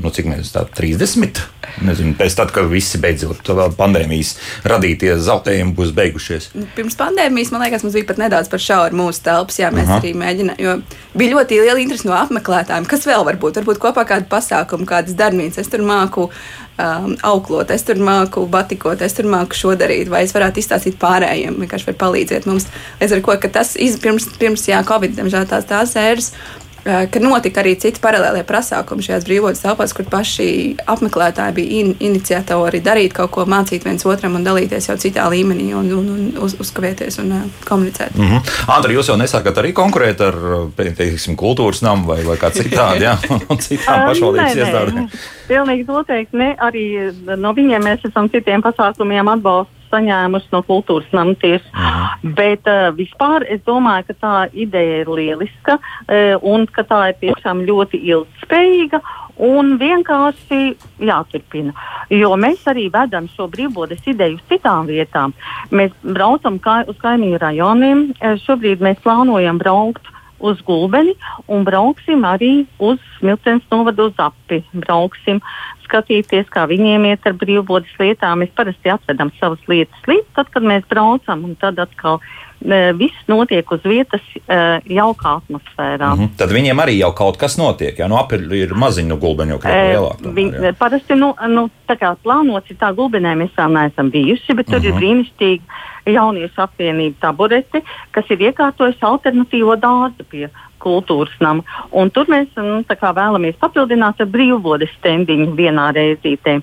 [0.01, 1.43] nu, cik mēs tā 30.
[1.83, 4.35] Nezinu, pēc tam, kad visi beidzot pandēmijas
[4.69, 6.49] radītie zaudējumi būs beigušies.
[6.57, 9.57] Nu, pirms pandēmijas, man liekas, mums bija pat nedaudz par šauru mūsu telpas.
[9.61, 10.01] Jā, mēs Aha.
[10.01, 10.83] arī mēģinājām,
[11.17, 12.89] bija ļoti liela interese no apmeklētājiem.
[12.89, 13.61] Kas vēl var būt?
[13.61, 15.63] Varbūt kopā kāda pasākuma, kādas darbnīcas.
[15.63, 20.23] Es tur māku um, auklot, es tur māku batikot, es tur māku šo darīt, vai
[20.27, 22.69] es varētu izstāstīt pārējiem, vienkārši var palīdzēt mums.
[23.01, 26.33] Līdz ar to, ka tas iz, pirms, pirms jā, Covid, diemžēl tās tās ēras
[26.83, 30.47] ka notika arī citi paralēlie pasākumi šajās brīvības telpās, kur paši
[30.91, 35.69] apmeklētāji bija in, iniciatori darīt kaut ko, mācīt viens otram un dalīties jau citā līmenī
[35.79, 38.17] un, un, un uz, uzkavēties un uh, komunicēt.
[38.17, 38.51] Mm -hmm.
[38.75, 40.35] Andri, jūs jau nesākat arī konkurēt ar
[40.75, 43.17] teiksim, kultūras namu vai, vai kā citādi, jā,
[43.51, 45.07] un citām pašvaldības iestādēm?
[45.47, 46.55] Pilnīgi noteikti ne.
[46.59, 51.69] Arī no viņiem mēs esam citiem pasākumiem atbalstu saņēmusi no kultūras nama tiesas.
[51.73, 52.33] Mhm.
[52.37, 57.19] Bet uh, vispār es domāju, ka tā ideja ir lieliska uh, un ka tā ir
[57.27, 59.03] tiešām ļoti ilgspējīga.
[59.43, 60.59] Un vienkārši
[61.01, 61.71] jāturpina.
[62.13, 65.33] Jo mēs arī vedam šo brīvbodes ideju uz citām vietām.
[65.73, 68.09] Mēs braucam kā, uz kaimiņu rajoniem.
[68.19, 70.12] Uh, šobrīd mēs plānojam braukt
[70.43, 71.15] uz Gulbeni
[71.47, 74.61] un brauksim arī uz Smiltenes novadu uz api.
[74.75, 75.39] Brauksim
[75.87, 78.41] skatīties, kā viņiem iet ar brīvbodas lietām.
[78.43, 83.27] Mēs parasti atvedam savas lietas līdz tad, kad mēs braucam, un tad atkal e, viss
[83.31, 84.59] notiek uz vietas e,
[84.97, 86.13] jaukā atmosfērā.
[86.15, 86.35] Mm -hmm.
[86.39, 89.89] Tad viņiem arī jau kaut kas notiek, nu apli ir maziņi no gulbeņa, jau krietni
[89.89, 90.27] e, lielāk.
[90.39, 94.65] Viņi, parasti, nu, nu, tā kā plānots ir tā gulbenē, mēs vēl neesam bijuši, bet
[94.65, 94.87] tur mm -hmm.
[94.87, 94.99] ir mhm.
[94.99, 100.47] brīnišķīgi jauniešu apvienība tabureti, kas ir iekārtojusi alternatīvo dārzu pie
[100.83, 101.63] kultūras nama.
[101.95, 106.57] Un tur mēs nu, vēlamies papildināt ar brīvvodes stendiņu vienā reizītē.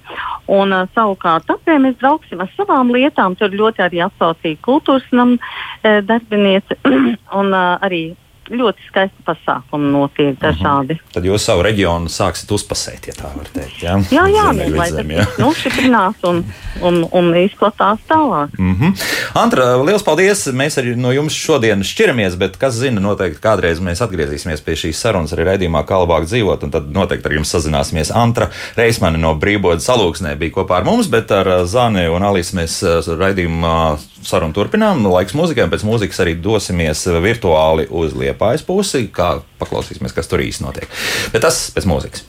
[0.50, 3.38] Un, uh, savukārt, tāpēc mēs brauksim ar savām lietām.
[3.40, 5.38] Tur ļoti arī atsaucīja kultūras nama
[5.82, 6.76] e, darbiniece
[7.40, 8.10] un uh, arī
[8.50, 10.40] ļoti skaisti pasākumi notiek mhm.
[10.42, 10.96] dažādi.
[10.96, 11.14] Uh -huh.
[11.14, 13.82] Tad jūs savu reģionu sāksiet uzpasēt, ja tā var teikt.
[13.82, 15.26] Jā, jā, jā Zemē, lai tas jā.
[15.38, 16.44] nošķiprinās un,
[16.82, 18.58] un, un izplatās tālāk.
[18.58, 18.90] Mhm.
[18.90, 19.04] -huh.
[19.34, 20.46] Antra, liels paldies!
[20.46, 25.00] Mēs arī no jums šodien šķiramies, bet kas zina, noteikti kādreiz mēs atgriezīsimies pie šīs
[25.00, 28.10] sarunas arī raidījumā, kā labāk dzīvot, un tad noteikti ar jums sazināsimies.
[28.14, 32.82] Antra Reismane no Brīvbodas salūksnē bija kopā ar mums, bet ar Zāni un Alīs mēs
[33.06, 35.04] raidījumā sarunu turpinām.
[35.10, 40.66] Laiks mūzikai, pēc mūzikas arī dosimies virtuāli uz Liepājas pusi, kā paklausīsimies, kas tur īsti
[40.66, 40.88] notiek.
[41.34, 42.26] Bet tas pēc mūzikas.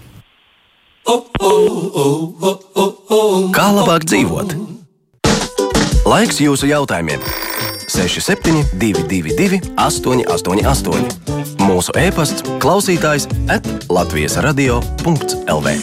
[3.56, 4.58] Kā labāk dzīvot?
[6.08, 7.24] Laiks jūsu jautājumiem!
[7.92, 15.76] 6722, 888, mūsu e-pasts, klausītājs at Latvijas radio.lv.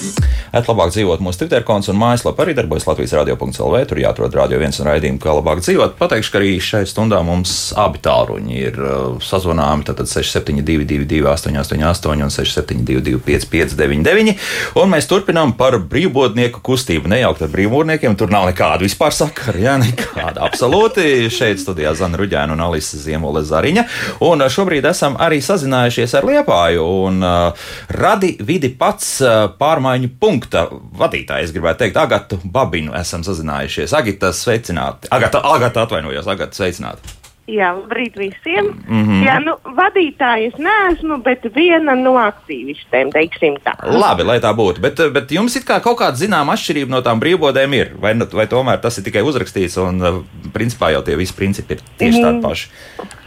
[0.53, 3.81] Labāk dzīvot mūsu Twitter konts un mājaslapā arī darbojas Latvijas radio.clv.
[3.89, 5.97] Tur jāatrod radio viens un raidījumu, kā labāk dzīvot.
[6.01, 9.85] Pateikšu, ka arī šai stundā mums abi tāluņi ir uh, sazvanāmi.
[9.89, 14.35] Tātad 6722, 888 un 672, 559,
[14.81, 17.13] un mēs turpinām par brīvbodnieku kustību.
[17.13, 19.61] Nejaukt ar brīvbodniekiem, tur nav nekāda vispār sakara.
[19.69, 21.29] Jā, nekāda absolūti.
[21.33, 23.87] Šeit studijā Zana Ruģēna un Alisa Ziemole Zariņa.
[24.29, 30.15] Un uh, šobrīd esam arī sazinājušies ar Liepāju un uh, radi vidi pats uh, pārmaiņu
[30.21, 30.67] punktu punkta
[30.99, 33.95] vadītāja, es gribētu teikt, Agatu Babinu esam sazinājušies.
[33.97, 35.11] Agita, sveicināti.
[35.11, 37.17] Agata, Agata atvainojos, Agata, sveicināti.
[37.49, 38.67] Jā, labrīt visiem.
[38.87, 39.23] Mm -hmm.
[39.25, 43.73] Jā, nu, vadītāja es neesmu, bet viena no aktīvistēm, teiksim tā.
[43.83, 44.81] Labi, lai tā būtu.
[44.85, 47.95] Bet, bet jums ir kā kaut kāda zināma atšķirība no tām brīvbodēm ir?
[48.01, 52.23] Vai, vai tomēr tas ir tikai uzrakstīts un principā jau tie visi principi ir tieši
[52.23, 52.69] tādi paši?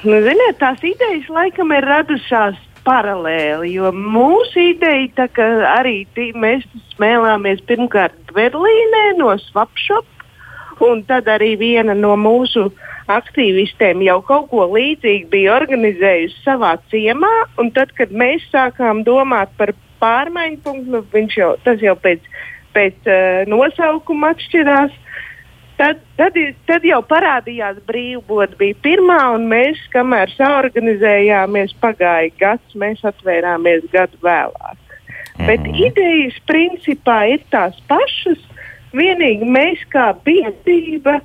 [0.04, 5.28] Nu, ziniet, tās idejas laikam ir radušās paralēli, jo mūsu ideja
[5.76, 6.66] arī tī, mēs
[6.96, 10.08] smēlāmies pirmkārt Berlīnē no Swapshop,
[10.82, 12.70] un tad arī viena no mūsu
[13.12, 19.54] aktīvistēm jau kaut ko līdzīgu bija organizējusi savā ciemā, un tad, kad mēs sākām domāt
[19.58, 22.26] par pārmaiņu punktu, nu, jau, tas jau pēc,
[22.76, 24.98] pēc uh, nosaukuma atšķirās.
[25.82, 26.38] Tad, tad,
[26.70, 28.60] tad jau parādījās brīvbūtne.
[28.60, 34.78] Bija pirmā, un mēs, kamēr saorganizējāmies, pagāja gads, mēs atvērāmies gadu vēlāk.
[35.40, 35.50] Mm.
[35.50, 38.40] Bet idejas principā ir tās pašas.
[38.92, 41.22] Vienīgi mēs kā biedrība,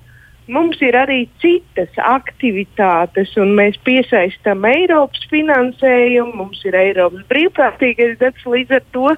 [0.47, 8.47] mums ir arī citas aktivitātes, un mēs piesaistām Eiropas finansējumu, mums ir Eiropas brīvprātīgais darbs
[8.47, 9.11] līdz ar to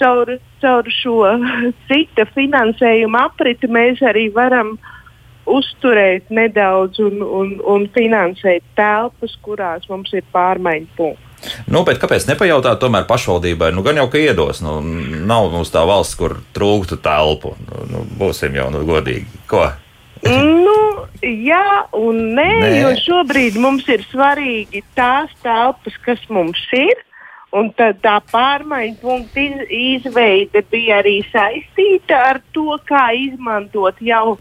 [0.00, 1.18] caur, caur šo
[1.90, 4.76] cita finansējuma apriti mēs arī varam
[5.50, 11.26] uzturēt nedaudz un, un, un finansēt telpas, kurās mums ir pārmaiņu punkti.
[11.72, 13.70] Nu, kāpēc nepajautāt tomēr pašvaldībai?
[13.72, 14.76] Nu, gan jau, ka iedos, nu,
[15.26, 17.54] nav mums tā valsts, kur trūktu telpu.
[17.64, 19.40] Nu, nu, būsim jau nu, godīgi.
[19.50, 19.64] Ko?
[20.66, 20.78] nu,
[21.24, 27.06] jā, un nē, nē, jo šobrīd mums ir svarīgi tās telpas, kas mums ir.
[27.50, 29.42] Un tad tā pārmaiņu punkta
[29.74, 34.36] izveide bija arī saistīta ar to, kā izmantot jau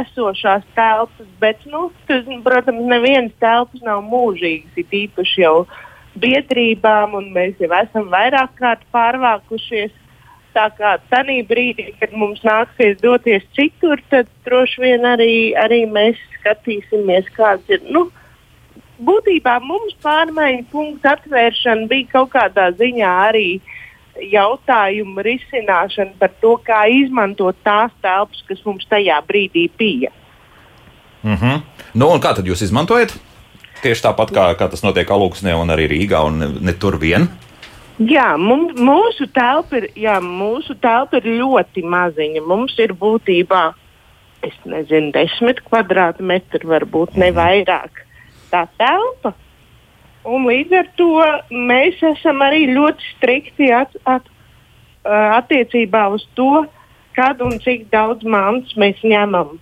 [0.00, 1.28] esošās telpas.
[1.42, 5.54] Bet, nu, tas, protams, nevienas telpas nav mūžīgas, ir īpaši jau
[6.18, 9.94] biedrībām, un mēs jau esam vairāk kārt pārvākušies.
[10.50, 16.18] Tā kā tajā brīdī, kad mums nāksies doties citur, tad droši vien arī, arī mēs
[16.40, 17.84] skatīsimies, kāds ir.
[17.94, 18.08] Nu,
[19.04, 23.48] būtībā mums pārmaiņu punktu atvēršana bija kaut kādā ziņā arī
[24.30, 30.10] jautājumu risināšana par to, kā izmantot tās telpas, kas mums tajā brīdī bija.
[31.22, 31.60] Mm -hmm.
[31.94, 33.16] nu, kā tad jūs izmantojat?
[33.82, 37.28] Tieši tāpat kā, kā tas notiek Aluksnē un arī Rīgā un ne, ne tur vien.
[37.98, 42.40] Jā, mums, mūsu, telpa ir, jā, mūsu telpa ir ļoti maziņa.
[42.46, 43.72] Mums ir būtībā,
[44.42, 48.04] es nezinu, desmit kvadrātmetri, varbūt ne vairāk
[48.52, 49.34] tā telpa.
[50.28, 51.08] Un līdz ar to
[51.50, 54.26] mēs esam arī ļoti strikti at, at,
[55.08, 56.66] attiecībā uz to,
[57.16, 59.56] kad un cik daudz mantas mēs ņemam.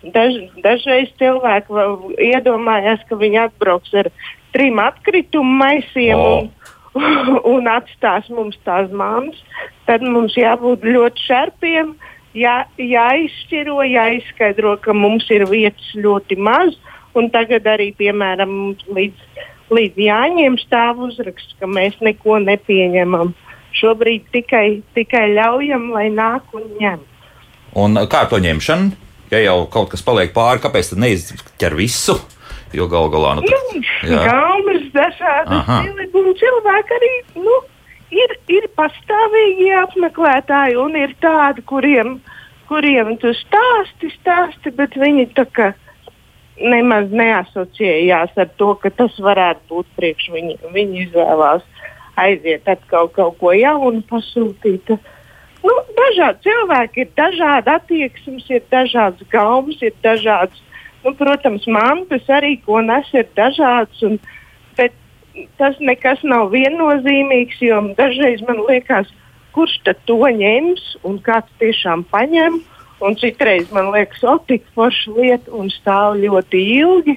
[0.00, 1.84] Daž, dažreiz cilvēki
[2.30, 4.08] iedomājās, ka viņi atbrauks ar
[4.54, 6.46] trim atkritumu maisiem oh.
[6.96, 9.38] un, un atstās mums tās mantas.
[9.86, 11.94] Tad mums jābūt ļoti šarpiem,
[12.34, 16.74] jā, jāizšķiro, jāizskaidro, ka mums ir vietas ļoti maz
[17.18, 18.56] Un tagad arī, piemēram,
[18.94, 23.32] līdz, līdz jāņem stāv uzraksts, ka mēs neko nepieņemam.
[23.80, 27.06] Šobrīd tikai, tikai ļaujam, lai nāk un ņem.
[27.78, 28.90] Un kā to ņemšanu?
[29.30, 32.18] Ja jau kaut kas paliek pāri, kāpēc tad neizķer visu?
[32.74, 35.70] Jo gal galā nu, tad, nu, gaumas dažādas
[36.14, 37.10] un cilvēki arī
[37.42, 37.56] nu,
[38.14, 42.18] ir, ir pastāvīgi apmeklētāji un ir tādi, kuriem,
[42.70, 45.72] kuriem tu stāsti, stāsti, bet viņi tā kā
[46.60, 50.56] nemaz neasociējās ar to, ka tas varētu būt priekš viņa.
[50.74, 51.64] Viņi izvēlās
[52.20, 54.92] aiziet atkal kaut ko jaunu pasūtīt.
[55.60, 60.60] Nu, dažādi cilvēki ir dažādi attieksmes, ir dažādas gaumas, ir dažādas,
[61.04, 64.00] nu, protams, mantas arī, ko nes, ir dažādas.
[64.06, 64.16] Un,
[64.78, 64.96] bet
[65.60, 69.12] tas nekas nav viennozīmīgs, jo dažreiz man liekas,
[69.56, 72.60] kurš tad to ņems un kāds tiešām paņem.
[73.00, 77.16] Un citreiz man liekas, o, tik forša lieta un stāv ļoti ilgi.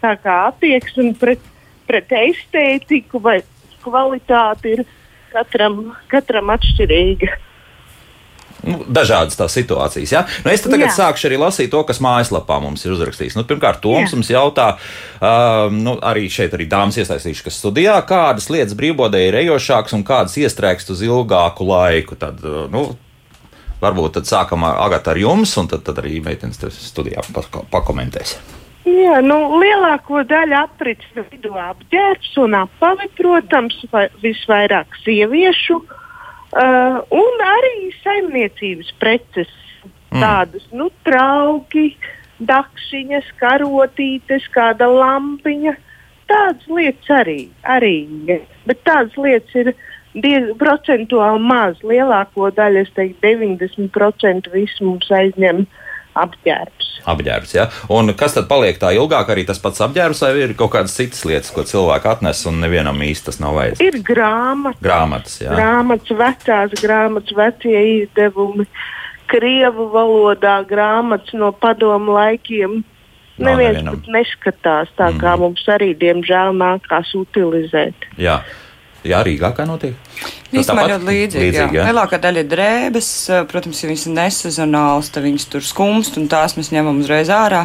[0.00, 1.42] Tā kā attieksme pret,
[1.86, 3.38] pret estētiku vai
[3.84, 4.84] kvalitāti ir
[5.30, 7.30] katram, katram atšķirīga.
[8.60, 10.12] Nu, dažādas tās situācijas.
[10.12, 10.22] Ja?
[10.44, 10.92] Nu, es tagad Jā.
[10.98, 13.36] sākšu arī lasīt to, kas mājaslapā mums ir uzrakstīts.
[13.38, 14.18] Nu, pirmkārt, Toms Jā.
[14.18, 19.38] mums jautā, uh, nu, arī šeit arī dāmas iesaistījušas, kas studijā, kādas lietas brīvbodē ir
[19.46, 22.18] ejošākas un kādas iestrēgst uz ilgāku laiku.
[22.20, 22.90] Tad, nu,
[23.80, 27.24] Varbūt tad sākam Agata ar jums, un tad, tad arī meitenes studijā
[27.72, 28.36] pakomentēs.
[28.88, 37.44] Jā, nu, lielāko daļu aprits vidū apģērbs un apavi, protams, vai, visvairāk sieviešu, uh, un
[37.44, 39.52] arī saimniecības preces.
[40.10, 40.24] Mm.
[40.24, 41.92] Tādas, nu, trauki,
[42.40, 45.76] dakšiņas, karotītes, kāda lampiņa.
[46.30, 47.94] Tādas lietas arī, arī.
[48.66, 49.72] Bet tādas lietas ir
[50.58, 51.78] procentuāli maz.
[51.86, 55.66] Lielāko daļu, es teiktu, 90% visu mums aizņem
[56.18, 56.88] apģērbs.
[57.08, 57.66] Apģērbs, ja.
[57.92, 59.30] Un kas tad paliek tā ilgāk?
[59.32, 62.98] Arī tas pats apģērbs, vai ir kaut kādas citas lietas, ko cilvēki atnes, un nevienam
[63.06, 63.86] īsti tas nav vajadzīgs?
[63.86, 65.54] Ir grāmatas, grāmatas, jā.
[65.54, 68.66] grāmatas vecās grāmatas, vecie izdevumi,
[69.30, 72.80] krievu valodā grāmatas no padomu laikiem.
[73.40, 75.20] Neviens pat neskatās tā, mm.
[75.22, 78.10] kā mums arī, diemžēl, nākās utilizēt.
[78.20, 78.42] Jā.
[79.06, 79.94] Jā, Rīgā kā notiek?
[80.50, 81.44] Īstenībā ļoti līdzīgi.
[81.46, 81.84] līdzīgi jā.
[81.84, 81.86] Jā.
[81.88, 83.08] Lielākā daļa ir drēbes,
[83.48, 87.64] protams, ja viņas ir nesezonāls, tad viņas tur skumst, un tās mēs ņemam uzreiz ārā.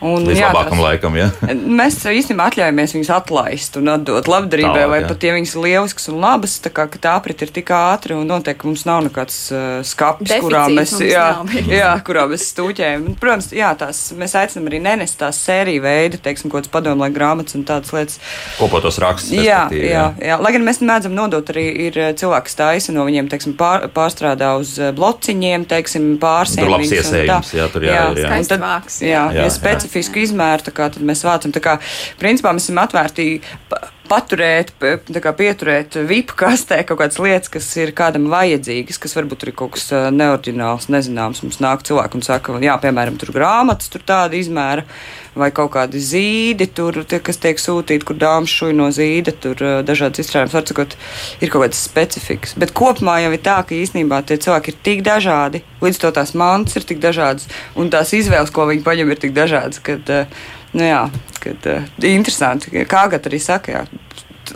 [0.00, 1.26] Un, Līdz jā, labākam tās, laikam, ja?
[1.52, 5.08] Mēs īstenībā atļaujamies viņus atlaist un atdot labdarībai, vai jā.
[5.10, 8.24] pat ja viņas ir lieliskas un labas, tā kā tā aprit ir tik ātri un
[8.30, 11.26] noteikti mums nav nekāds uh, skats, kurā mēs, jā,
[11.82, 13.10] jā, kurā mēs stūķējam.
[13.20, 17.58] Protams, jā, tās, mēs aicinām arī nenest tās sēriju veidu, teiksim, kaut kādas padomlai grāmatas
[17.60, 18.16] un tādas lietas.
[18.56, 19.36] Kopotos rakstus.
[19.36, 20.40] Jā, jā, jā, jā.
[20.40, 24.54] Lai gan mēs mēdzam nodot arī ir uh, cilvēks taisa no viņiem, teiksim, pār, pārstrādā
[24.56, 26.64] uz uh, blociņiem, teiksim, pārsēm.
[26.64, 28.32] Tur labs iesējums, jā, tur jā, jā, jā.
[28.32, 28.42] jā.
[28.50, 28.66] Tad,
[29.04, 31.54] jā, jā, jā specifisku izmēru, kā mēs vācam.
[31.62, 31.78] Kā,
[32.20, 33.28] principā mēs esam atvērti
[34.10, 34.72] paturēt,
[35.22, 39.76] kā, pieturēt vipu kastē kaut kādas lietas, kas ir kādam vajadzīgas, kas varbūt ir kaut
[39.76, 41.44] kas neordināls, nezināms.
[41.46, 44.84] Mums nāk cilvēki un saka, jā, piemēram, tur grāmatas, tur tāda izmēra,
[45.38, 49.62] vai kaut kādi zīdi, tur, tie, kas tiek sūtīti, kur dāmas šuj no zīda, tur
[49.86, 50.96] dažādas izstrādājumas, var sakot,
[51.38, 52.56] ir kaut kādas specifikas.
[52.58, 56.34] Bet kopumā jau ir tā, ka īstenībā tie cilvēki ir tik dažādi, līdz to tās
[56.38, 57.46] mantas ir tik dažādas,
[57.78, 59.78] un tās izvēles, ko viņi paņem, ir tik dažādas.
[59.86, 61.02] Kad, uh, Nu, jā,
[61.42, 63.84] kad, uh, interesanti, kā Gata arī saka, jā,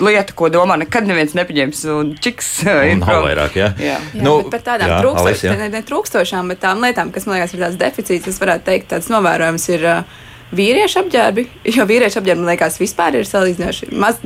[0.02, 1.80] lieta, ko domā, nekad neviens nepaņems.
[1.94, 2.50] Un čiks
[2.90, 3.58] ir nav vairāk.
[3.58, 3.98] Jā, jā.
[3.98, 7.56] jā nu, par tādām jā, trūkstošām, ne, ne trūkstošām, bet tām lietām, kas man liekas
[7.56, 9.90] ir tās deficīts, es varētu teikt, tāds novērojums ir.
[9.96, 11.44] Uh, vīriešu apģērbi,
[11.76, 14.20] jo vīriešu apģērbi, man liekas, vispār ir salīdzinoši maz.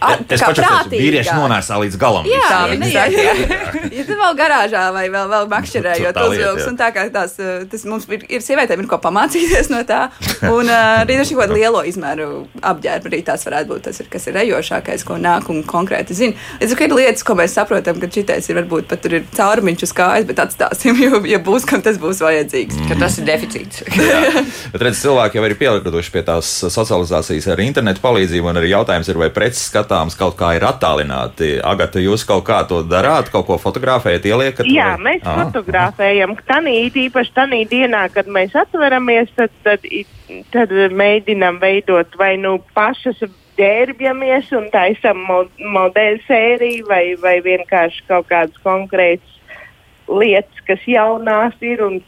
[0.00, 2.28] A, es pats saprotu, vīrieši nonāca līdz galam.
[2.28, 3.16] Jā, tā viņi ir.
[3.20, 3.34] Ja,
[3.98, 7.36] ja tu vēl garāžā vai vēl, vēl makšķerējot uzvilks, un tā kā tās,
[7.70, 10.02] tas mums ir, ir sievietēm ir ko pamācīties no tā,
[10.50, 12.28] un arī daži kaut lielo izmēru
[12.66, 16.38] apģērbi arī tās varētu būt tas, ir, kas ir rejošākais, ko nāk un konkrēti zina.
[16.58, 19.26] Es domāju, ka ir lietas, ko mēs saprotam, ka šitais ir varbūt pat tur ir
[19.36, 22.78] caurumiņš uz kājas, bet atstāsim, jo, ja būs, kam tas būs vajadzīgs.
[22.80, 22.90] Mm.
[22.90, 23.84] Ka tas ir deficīts.
[24.74, 28.72] bet redz, cilvēki jau ir pie pielietojuši pie tās socializācijas ar internetu palīdzību, un arī
[28.72, 31.52] jautājums ir, vai preces skatāms kaut kā ir attālināti.
[31.64, 34.70] Agata, jūs kaut kā to darāt, kaut ko fotografējat, ieliekat?
[34.70, 35.04] Jā, vai?
[35.10, 35.44] mēs ah.
[35.44, 36.34] fotografējam.
[36.48, 39.86] Tanī, īpaši tādā dienā, kad mēs atveramies, tad, tad,
[40.54, 43.22] tad mēģinam veidot vai nu pašas
[43.60, 49.36] ģērbjamies un taisam modeļu sēriju vai, vai vienkārši kaut kādas konkrētas
[50.10, 52.00] lietas, kas jaunās ir un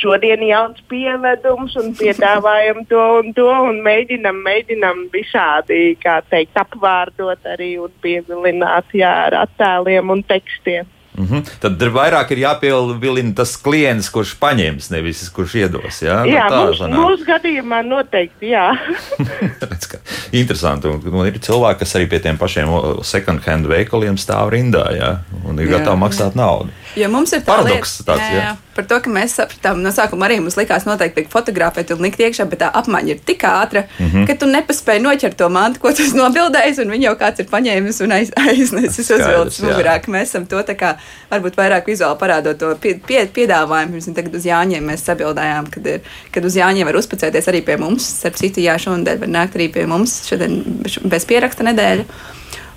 [0.00, 7.52] šodien jauns pievedums un piedāvājam to un to un mēģinam, mēģinam visādi, kā teikt, apvārdot
[7.56, 10.88] arī un pievilināt jā, ar attēliem un tekstiem.
[11.20, 11.42] Mm -hmm.
[11.60, 16.02] Tad vairāk ir jāpievilina tas klients, kurš paņems, nevis kurš iedos.
[16.02, 18.46] Jā, jā no mūsu, mūsu gadījumā noteikti.
[18.46, 18.78] Jā,
[19.70, 19.88] Redz,
[20.32, 20.88] interesanti.
[20.88, 22.68] Un, un ir cilvēki, kas arī pie tiem pašiem
[23.02, 25.10] second hand veikaliem stāv rindā jā,
[25.44, 25.78] un ir jā.
[25.78, 26.70] gatavi maksāt naudu.
[26.98, 28.22] Jo mums ir tā paradoks tāds.
[28.24, 28.50] Jā, jā.
[28.74, 32.46] Par to, ka mēs sapratām, no sākuma arī mums likās noteikti fotografēt un likt iekšā,
[32.50, 34.26] bet tā apmaiņa ir tik ātra, mm -hmm.
[34.26, 38.00] ka tu nepaspēji noķert to mantu, ko tas nobildējis, un viņu jau kāds ir paņēmis
[38.04, 40.00] un aiz, aiznesis uzvilcis mugurā.
[40.06, 40.94] Mēs esam to tā kā
[41.30, 43.92] varbūt vairāk vizuāli parādot to pie, pie, piedāvājumu.
[43.92, 46.00] Pirms tagad uz Jāņiem mēs sabildējām, kad, ir,
[46.32, 48.06] kad uz Jāņiem var uzpacēties arī pie mums.
[48.20, 52.04] Starp citu, Jā, šonadēļ var nākt arī pie mums šodien bez pieraksta nedēļa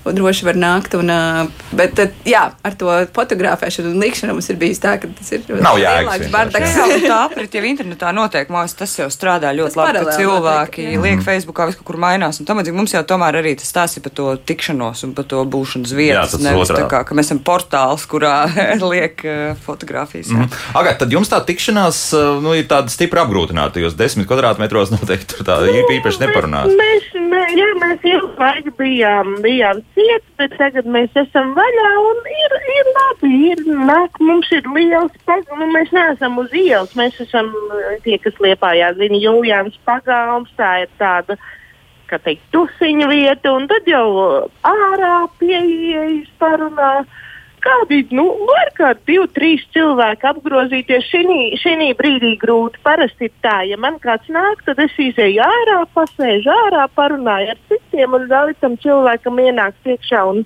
[0.06, 0.96] droši var nākt.
[1.00, 1.12] Un,
[1.76, 6.30] bet jā, ar to fotografēšanu un likšanu mums ir bijis tā, ka tas ir lielāks
[6.34, 6.76] bardaks.
[7.04, 11.04] Tā aprit jau internetā notiek, mās tas jau strādā ļoti tas labi, ka cilvēki notiek,
[11.06, 12.42] liek Facebookā visu, kur mainās.
[12.42, 15.96] Un līdzīgi mums jau tomēr arī tas stāsta par to tikšanos un par to būšanas
[15.96, 16.36] vietas.
[16.38, 18.36] Jā, nevis tā kā, ka mēs esam portāls, kurā
[18.94, 19.24] liek
[19.66, 20.32] fotografijas.
[20.34, 20.62] Mm -hmm.
[20.80, 22.04] Agāt, tad jums tā tikšanās
[22.44, 25.60] nu, ir tāda stipri apgrūtināta, jo 10 kvadrātmetros noteikti tur tā
[25.98, 26.72] īpaši neparunās.
[26.80, 32.21] Mēs, mēs, jā, mēs ilgu laiku bijām, bijām ciet, bet tagad mēs esam vaļā un
[32.34, 33.32] ir, ir labi.
[33.53, 36.93] Ir, nāk, mums ir liels pagājums, nu, mēs neesam uz ielas.
[36.99, 37.51] Mēs esam
[38.06, 41.38] tie, kas liepājā zina Jūlijāns pagalms, tā ir tāda,
[42.10, 44.08] kā teikt, tusiņa vieta, un tad jau
[44.67, 46.95] ārā pieejas parunā
[47.63, 52.82] kādi, nu, var kādi divi, trīs cilvēki apgrozīties šī brīdī grūti.
[52.84, 57.63] Parasti ir tā, ja man kāds nāk, tad es izēju ārā, pasēžu ārā, parunāju ar
[57.71, 60.43] citiem un ļauju tam cilvēkam ienākt iekšā un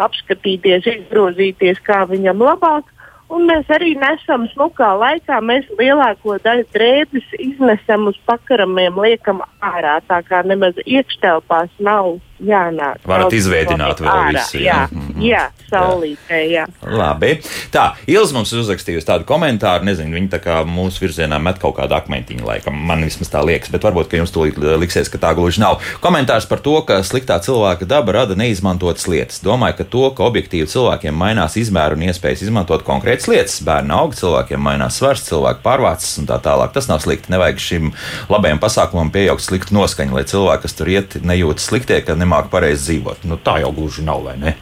[0.00, 2.88] apskatīties, izgrozīties, kā viņam labāk.
[3.30, 5.36] Un mēs arī nesam smukā laikā.
[5.46, 10.00] Mēs lielāko daļu drēbes iznesam uz pakaramiem, liekam ārā.
[10.10, 13.02] Tā kā nemaz iekštelpās nav jānāk.
[13.06, 14.36] Varat izveidināt vēl ārā.
[14.38, 14.58] visu.
[14.58, 15.24] Jā, jā, -hmm.
[15.24, 16.64] jā saulītē, jā.
[16.82, 17.36] Labi.
[17.72, 21.76] Tā, Ilza mums ir uzrakstījusi tādu komentāru, nezinu, viņa tā kā mūsu virzienā met kaut
[21.78, 25.32] kādu akmentiņu, laikam, man vismaz tā liekas, bet varbūt, ka jums tūlīt liksies, ka tā
[25.38, 25.80] gluži nav.
[26.04, 29.42] Komentārs par to, ka sliktā cilvēka daba rada neizmantotas lietas.
[29.44, 34.16] Domāju, ka to, ka objektīvi cilvēkiem mainās izmēru un iespējas izmantot konkrētas lietas, bērnu aug,
[34.18, 36.74] cilvēkiem mainās svars, cilvēku pārvācis un tā tālāk.
[36.74, 37.30] Tas nav slikti.
[37.30, 37.92] Nevajag šim
[38.32, 42.92] labajam pasākumam pieaugt sliktu noskaņu, lai cilvēki, kas tur iet, nejūtas sliktie, ka nemāk pareizi
[42.94, 43.26] dzīvot.
[43.28, 44.56] Nu, tā jau gluži nav, vai ne?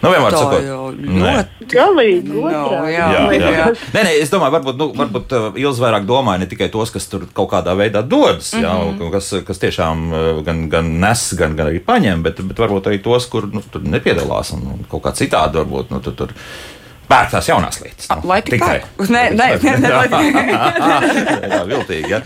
[0.00, 2.30] Nu, vienmēr sakot, ļoti galīgi.
[2.32, 2.48] No,
[2.88, 3.50] jā, jā, jā.
[3.52, 3.66] jā.
[3.92, 7.04] Nē, nē, es domāju, varbūt, nu, varbūt uh, Ilz vairāk domāja ne tikai tos, kas
[7.12, 9.04] tur kaut kādā veidā dodas, mm -hmm.
[9.04, 12.88] jā, kas, kas tiešām uh, gan, gan nes, gan, gan arī paņem, bet, bet varbūt
[12.88, 16.16] arī tos, kur nu, tur nepiedalās un kaut kā citādi varbūt nu, tur.
[16.16, 16.32] tur
[17.10, 18.08] pērk tās jaunās lietas.
[18.10, 18.78] Nu, lai tikai
[19.14, 19.90] nē, nē, nē, nē,
[21.50, 22.10] tā viltīgi.
[22.10, 22.20] Ja?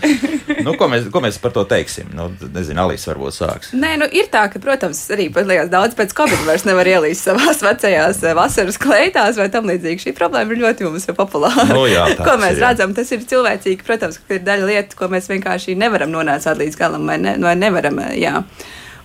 [0.65, 2.11] Nu, ko, mēs, ko mēs par to teiksim?
[2.15, 3.73] Nu, nezinu, Alīs varbūt sāks.
[3.77, 7.61] Nē, nu, ir tā, ka, protams, arī liekas, daudz pēc Covid vairs nevar ielīst savās
[7.65, 10.07] vecajās eh, vasaras kleitās vai tam līdzīgi.
[10.07, 11.67] Šī problēma ir ļoti mums populāra.
[11.71, 13.85] Nu, jā, ko mēs ir, redzam, tas ir cilvēcīgi.
[13.85, 17.55] Protams, ka ir daļa lietu, ko mēs vienkārši nevaram nonākt līdz galam vai, ne, vai
[17.59, 18.01] nevaram.
[18.15, 18.41] Jā.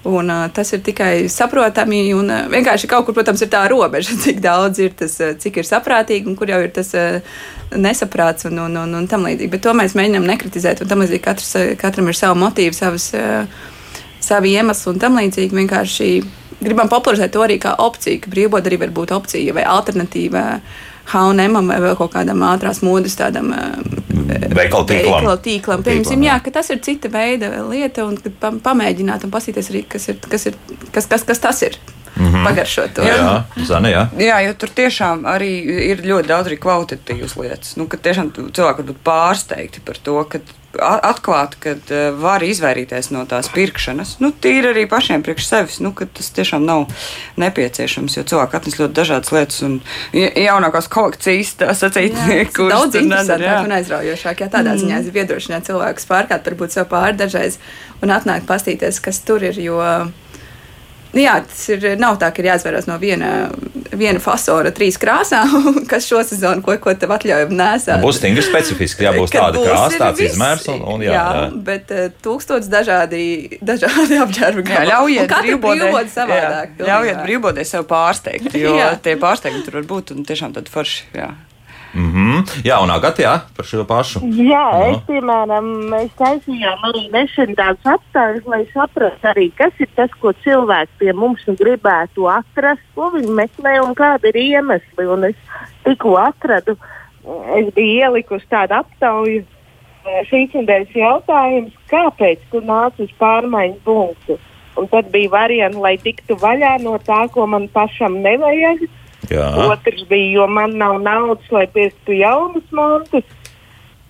[0.02, 1.98] Un, uh, tas ir tikai saprotami.
[2.16, 5.68] Un, uh, vienkārši kaut kur, protams, ir tā robeža, cik daudz ir tas, cik ir
[5.68, 7.20] saprātīgi un kur jau ir tas uh,
[7.76, 9.52] nesaprāts un, un, un, un tam līdzīgi.
[9.52, 10.80] Bet to mēs mēģinām nekritizēt.
[10.88, 13.44] Tam līdzīgi katrs, katram ir savi motīvi, savas, uh,
[14.24, 15.58] savi iemesli un tam līdzīgi.
[15.60, 16.10] Vienkārši
[16.64, 20.46] gribam popularizēt to arī kā opciju, ka brīvbodarbība var būt opcija vai alternatīva.
[21.10, 23.50] H&M vai vēl kaut kādam ātrās modes tādam
[24.56, 25.20] veikalu tīklam.
[25.20, 25.86] Veikalu tīklam.
[25.86, 28.18] Piemēram, jā, ka tas ir cita veida lieta, un
[28.64, 30.60] pamēģināt un paskatīties arī, kas, ir, kas, ir,
[30.94, 31.78] kas, kas, kas tas ir.
[32.16, 32.44] Mm -hmm.
[32.44, 33.02] Pagaršot to.
[33.02, 34.06] Jā, Zane, jā.
[34.18, 35.50] jā, jo tur tiešām arī
[35.90, 37.76] ir ļoti daudz arī kvalitatīvas lietas.
[37.76, 40.40] Nu, tiešām cilvēki var būt pārsteigti par to, ka
[40.78, 44.16] atklāt, ka uh, var izvairīties no tās pirkšanas.
[44.22, 46.86] Nu, tīri arī pašiem priekš sevis, nu, ka tas tiešām nav
[47.40, 49.76] nepieciešams, jo cilvēki atnes ļoti dažādas lietas un
[50.14, 52.16] jaunākās kolekcijas, tā sacīt,
[52.56, 54.44] kuras daudz interesantāk un aizraujošāk.
[54.44, 54.82] Jā, tādā mm.
[54.84, 57.58] ziņā es iedrošinātu cilvēkus pārkāt, varbūt sev pāri dažreiz
[58.04, 59.80] un atnākt pastīties, kas tur ir, jo
[61.16, 63.48] Jā, tas ir, nav tā, ka ir jāizvairās no viena,
[63.90, 65.50] viena fasona trīs krāsām,
[65.90, 67.98] kas šo sezonu ko, ko tev atļauj nēsāt.
[68.04, 70.68] Būs stingri specifiski, jā, būs tāda krāsa, tāds visi, izmērs.
[70.70, 73.24] Un, un jā, jā, jā, bet uh, tūkstots dažādi,
[73.58, 74.66] dažādi apģērbi.
[74.70, 76.78] Jā, ļaujiet brīvbodē savādāk.
[76.78, 81.08] Jā, ļaujiet brīvbodē sev pārsteigt, jo tie pārsteigumi tur var būt un tiešām tad forši,
[81.18, 81.32] jā.
[81.94, 82.62] Mm -hmm.
[82.64, 84.20] Jā, un Agatē, jā, par šo pašu.
[84.22, 84.84] Jā, no.
[84.90, 90.32] es, piemēram, mēs taisījām arī nesen tādus apstākļus, lai saprastu arī, kas ir tas, ko
[90.44, 95.06] cilvēki pie mums gribētu atrast, ko viņi meklē un kādi ir iemesli.
[95.06, 95.36] Un es
[95.84, 96.76] tikko atradu,
[97.58, 99.44] es biju ielikusi tādu aptauju.
[100.30, 104.38] Šīs nedēļas jautājums, kāpēc tu nāc uz pārmaiņu punktu?
[104.78, 108.86] Un tad bija varianti, lai tiktu vaļā no tā, ko man pašam nevajag
[109.28, 109.50] Jā.
[109.68, 113.26] Otrs bija, jo man nav naudas, lai pirktu jaunas montus.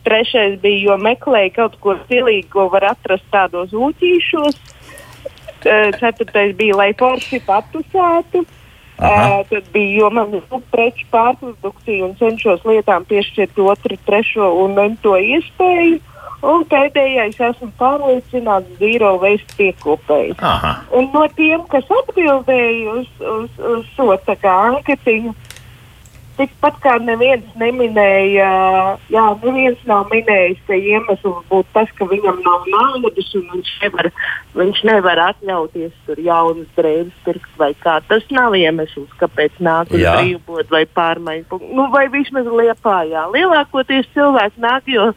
[0.07, 4.61] Trešais bija, jo meklēju kaut ko stilīgu, ko var atrast tādos ūķīšos.
[5.61, 8.47] Ceturtais bija, lai forši patusētu.
[9.01, 10.43] Uh, tad bija, jo man ir
[10.73, 16.01] preču pārprodukcija un cenšos lietām piešķirt otru, trešo un to iespēju.
[16.41, 20.39] Un pēdējais esmu pārliecināts zīro veistu piekopēju.
[20.97, 25.35] Un no tiem, kas atbildēja uz, uz, uz šo anketiņu,
[26.41, 28.49] tikpat kā neviens neminēja,
[29.13, 34.11] jā, neviens nav minējis, ka iemesls būtu tas, ka viņam nav naudas un viņš nevar,
[34.57, 37.99] viņš nevar atļauties tur jaunas drēbes pirkt vai kā.
[38.09, 41.61] Tas nav iemesls, kāpēc nāk uz brīvbūtu vai pārmaiņu.
[41.77, 43.29] Nu, vai vismaz liepājā.
[43.35, 45.11] Lielākoties cilvēki nāk, jo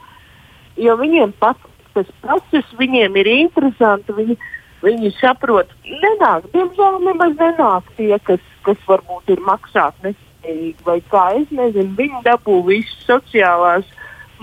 [0.77, 4.15] jo viņiem patīk tas process, viņiem ir interesanti.
[4.17, 4.37] Viņi,
[4.83, 11.27] viņi saprot, nenāk, diemžēl nemaz nenāk tie, kas, kas varbūt ir maksāt nespējīgi vai kā.
[11.41, 13.87] Es nezinu, viņi dabū visus sociālās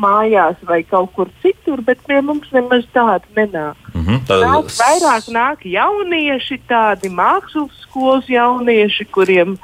[0.01, 3.77] mājās vai kaut kur citur, bet pie mums nemaz tāda nenāk.
[3.93, 4.47] Mm -hmm, tad...
[4.47, 9.59] nāk, vairāk nāk jaunieši, tādi mākslas skolas jaunieši, kuriem,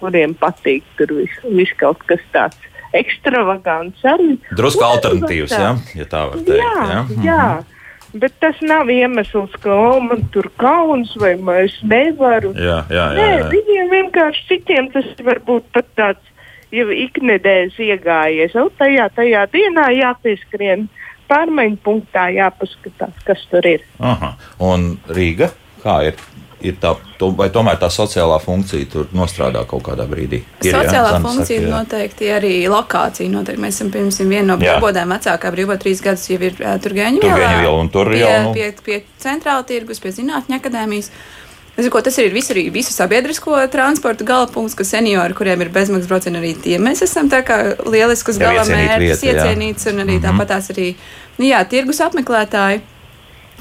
[0.00, 4.34] kuriem patīk tur viss vis kaut kas tāds ekstravagants arī.
[4.56, 6.60] Drusku alternatīvs, jā, ja tā var teikt.
[6.60, 7.06] Jā, jā.
[7.26, 7.46] jā.
[7.52, 7.70] Mhm.
[8.14, 11.32] Bet tas nav iemesls, ka oh, man tur kauns vai
[11.64, 12.52] es nevaru.
[12.54, 13.16] Jā, jā, jā, jā.
[13.18, 16.30] Nē, viņiem vienkārši citiem tas var būt pat tāds
[16.74, 18.54] jau iknedēļas iegājies.
[18.60, 20.86] O, tajā, tajā dienā jāpieskrien
[21.30, 23.82] pārmaiņu punktā, jāpaskatās, kas tur ir.
[23.98, 24.34] Aha.
[24.62, 25.50] Un Rīga,
[25.82, 26.22] kā ir?
[26.64, 30.40] Ir tā, to, vai tomēr tā sociālā funkcija tur nostrādā kaut kādā brīdī?
[30.64, 33.30] Ir, sociālā jā, funkcija saka, noteikti arī lokācija.
[33.34, 33.62] Noteikti.
[33.64, 37.72] Mēs esam pirms viena no brīvbodēm vecākā brīvbodē trīs gadus jau ir uh, Turgeņa ielā.
[37.94, 38.52] Tur pie, jau nu...
[38.56, 41.10] pie, pie centrāla tirgus, pie zinātņu akadēmijas.
[41.74, 46.06] Es zinu, tas ir visu, arī visu sabiedrisko transportu galapunkts, ka seniori, kuriem ir bezmaksas
[46.06, 50.26] braucieni, arī tie mēs esam tā kā lielisks galamērķis, iecienīts un arī mm -hmm.
[50.28, 50.92] tāpat tās arī,
[51.38, 52.84] nu jā, tirgus apmeklētāji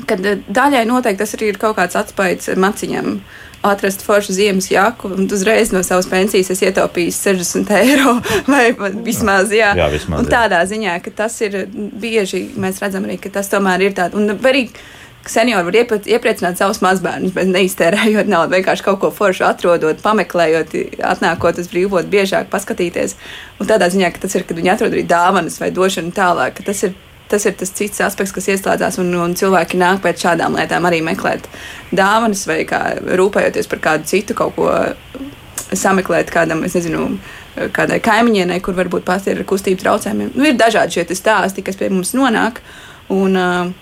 [0.10, 3.18] kad eh, daļai noteikti tas arī ir kaut kāds atspējs maciņam.
[3.64, 8.18] Atrast foršu ziemas jaku, un uzreiz no savas pensijas es ietaupīju 60 eiro.
[8.52, 8.74] Vai
[9.06, 9.70] vismaz, jā.
[9.80, 10.72] jā, vismaz, un tādā jā.
[10.74, 14.20] ziņā, ka tas ir bieži, mēs redzam arī, ka tas tomēr ir tāds.
[14.20, 14.66] Un arī
[15.30, 15.78] seniori var
[16.12, 20.76] iepriecināt savus mazbērnus, bet neiztērējot naudu, vienkārši kaut ko foršu atrodot, pameklējot,
[21.14, 23.16] atnākot uz brīvot, biežāk paskatīties.
[23.64, 26.72] Un tādā ziņā, ka tas ir, kad viņi atrod arī dāvanas vai došanu tālāk, ka
[26.72, 27.00] tas ir.
[27.32, 30.99] Tas ir tas cits aspekts, kas ieslēdzās, un, un cilvēki nāk pēc šādām lietām arī
[31.05, 31.47] meklēt
[31.95, 32.82] dāvanas vai kā,
[33.19, 34.69] rūpējoties par kādu citu kaut ko
[35.74, 37.07] sameklēt kādam, es nezinu,
[37.74, 40.34] kādai kaimiņienei, kur varbūt pats ir kustību traucējumiem.
[40.36, 42.61] Nu, ir dažādi šie stāsti, kas pie mums nonāk.
[43.13, 43.74] Un, uh,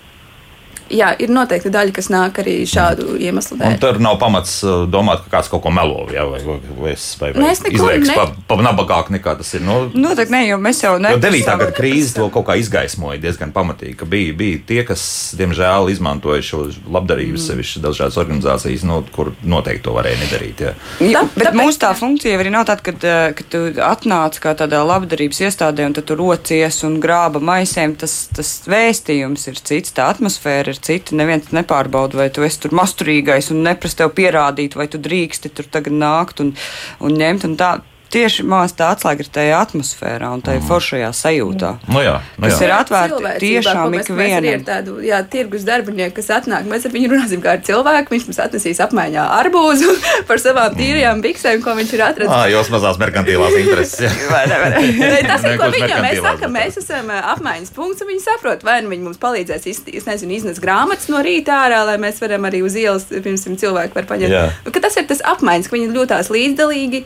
[0.92, 3.74] jā, ir noteikti daļa, kas nāk arī šādu iemeslu dēļ.
[3.74, 6.94] Un tur nav pamats uh, domāt, ka kāds kaut ko melo, jā, vai, vai, vai,
[7.20, 8.16] vai, vai izliekas ne...
[8.18, 9.64] pa, pa nabagāk nekā tas ir.
[9.66, 11.14] Nu, Noteikti ne, jo mēs jau ne.
[11.14, 11.48] Jo 9.
[11.48, 15.04] gada krīze to kaut kā izgaismoja diezgan pamatīgi, ka bija, bija tie, kas,
[15.38, 17.44] diemžēl, izmantoja šo labdarību mm.
[17.46, 20.64] sevišķi dažādas organizācijas, nu, kur noteikti to varēja nedarīt.
[20.66, 20.74] Jā.
[21.02, 21.60] Jā, bet Tāpēc...
[21.62, 25.88] mūsu tā funkcija arī nav tāda, kad, uh, kad tu atnāc kā tādā labdarības iestādē
[25.88, 27.96] un tu rocies un grāba maisēm.
[28.00, 32.74] Tas, tas vēstījums ir cits, tā atmosfēra ir citi neviens nepārbauda, vai tu esi tur
[32.78, 36.52] masturīgais un neprasa tev pierādīt, vai tu drīksti tur tagad nākt un,
[37.00, 37.46] un ņemt.
[37.48, 37.72] Un tā,
[38.12, 40.68] tieši mākslinieks tā atslēga ir tajā atmosfērā un tajā mm.
[40.68, 41.70] foršajā sajūtā.
[41.92, 42.52] Nu jā, nu jā.
[42.52, 44.48] kas ir atvērta tiešām ikvienam.
[44.52, 48.28] Ir tādu, jā, tirgus darbinieku, kas atnāk, mēs ar viņu runāsim kā ar cilvēku, viņš
[48.28, 49.96] mums atnesīs apmaiņā arbūzu
[50.28, 52.34] par savām tīrajām biksēm, ko viņš ir atradzis.
[52.36, 54.18] Ah, jūs mazās merkantīlās intereses.
[54.34, 55.10] vai ne, vai ne.
[55.28, 58.92] Tas ir, ko viņam mēs sakam, mēs esam apmaiņas punkts, un viņi saprot, vai nu
[58.92, 62.78] viņi mums palīdzēs, es nezinu, iznest grāmatas no rīta ārā, lai mēs varam arī uz
[62.78, 64.64] ielas, pirms cilvēki var paņemt.
[64.66, 67.04] Nu, tas ir tas apmaiņas, ka viņi jūtās līdzdalīgi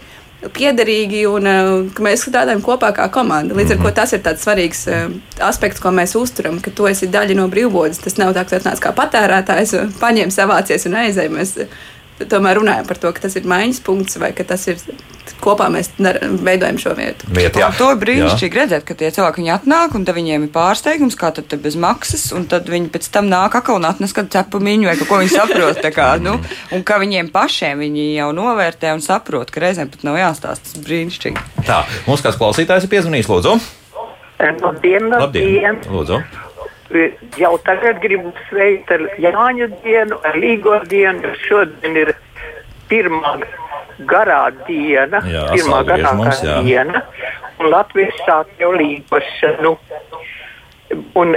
[0.57, 3.57] piederīgi un uh, ka mēs strādājam kopā kā komanda.
[3.57, 3.97] Līdz ar to mhm.
[3.97, 5.09] tas ir tāds svarīgs uh,
[5.47, 8.03] aspekts, ko mēs uzturam, ka tu esi daļa no brīvbodas.
[8.05, 11.31] Tas nav tā, ka tu atnāc kā patērētājs, paņem savācies un aizej.
[11.33, 11.57] Mēs
[12.25, 14.81] tomēr runājam par to, ka tas ir maiņas punkts vai ka tas ir
[15.43, 17.29] kopā mēs veidojam šo vietu.
[17.35, 17.69] Viet, jā.
[17.77, 21.77] to ir brīnišķīgi redzēt, ka tie cilvēki atnāk un viņiem ir pārsteigums, kā tad bez
[21.81, 25.35] maksas, un tad viņi pēc tam nāk atkal un atnes kādu cepumiņu vai ko viņi
[25.35, 25.83] saprot.
[25.97, 26.39] Kā, nu,
[26.75, 30.73] un ka viņiem pašiem viņi jau novērtē un saprot, ka reizēm pat nav jāstāsta.
[30.73, 31.45] Tas brīnišķīgi.
[31.69, 33.55] Tā, mums kāds klausītājs ir piezvanījis, lūdzu.
[34.41, 35.81] Labdien, labdien.
[35.89, 36.21] Lūdzu.
[37.37, 42.13] Jau tagad gribu sveikt ar Jāņu dienu, ar Līgo dienu, jo šodien ir
[42.91, 43.37] pirmā
[44.07, 47.03] garā diena, jā, pirmā garākā mums, diena,
[47.59, 49.75] un Latvijas sāk jau līgošanu.
[51.17, 51.35] Un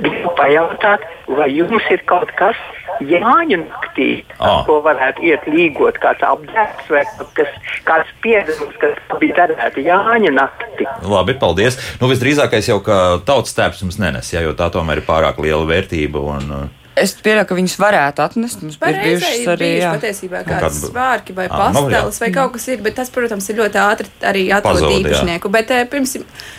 [0.00, 2.58] gribu pajautāt, vai jums ir kaut kas
[2.98, 4.08] Jāņu naktī,
[4.42, 4.64] ah.
[4.66, 7.04] ko varētu iet līgot, kāds apģērbs vai
[7.36, 7.52] kas,
[7.86, 10.88] kāds piedevums, kas bija darēta Jāņu naktī.
[11.06, 11.78] Labi, paldies.
[12.00, 15.62] Nu, visdrīzākais jau, ka tautas tēps jums nenes, ja, jo tā tomēr ir pārāk liela
[15.68, 16.24] vērtība.
[16.34, 16.50] Un,
[16.98, 18.62] Es pieļauju, ka viņas varētu atnest.
[18.64, 19.92] Mums ir bijušas arī jā.
[19.96, 23.80] patiesībā kāds svārki vai nu pastelis vai kaut kas ir, bet tas, protams, ir ļoti
[23.82, 25.52] ātri arī atrod īpašnieku.
[25.54, 26.14] Bet, pirms,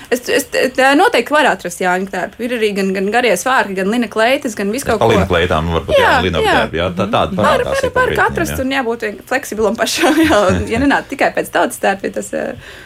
[0.09, 0.49] es, es,
[0.99, 2.43] noteikti varu atrast Jāņa tērpu.
[2.47, 5.09] Ir arī gan, gan garie svārki, gan lina kleitas, gan viss kaut ko.
[5.13, 8.75] Lina kleitām varbūt jā, jā, lina tērpu, jā, tā, tāda var, var, var atrast un
[8.75, 12.77] jābūt fleksibilam pašam, jā, ja nenāk tikai pēc tautas tērpa, tas eh,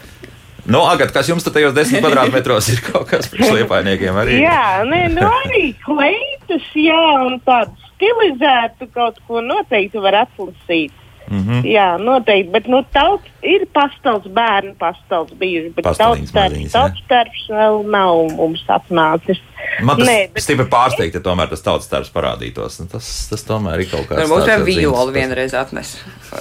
[0.66, 4.40] Nu, Agat, kas jums tajos desmit kvadrātmetros ir kaut kas priekšliepainiekiem arī?
[4.44, 10.94] Jā, nē, nu arī kleitas, jā, un tādu stilizētu kaut ko noteikti var atlasīt.
[11.28, 11.68] Mm -hmm.
[11.68, 12.52] Jā, noteikti.
[12.52, 15.74] Bet nu, tauts ir pastels, bērnu pastels bijuši.
[15.78, 19.42] Bet tauts darbs vēl nav mums atnācis.
[19.82, 20.44] Man tas Nē, bet...
[20.44, 22.78] stipri pārsteigts, ja tomēr tas tautas darbs parādītos.
[22.82, 24.30] Nu, tas, tas tomēr ir kaut kāds.
[24.30, 25.96] Mums jau violi vienreiz atnes.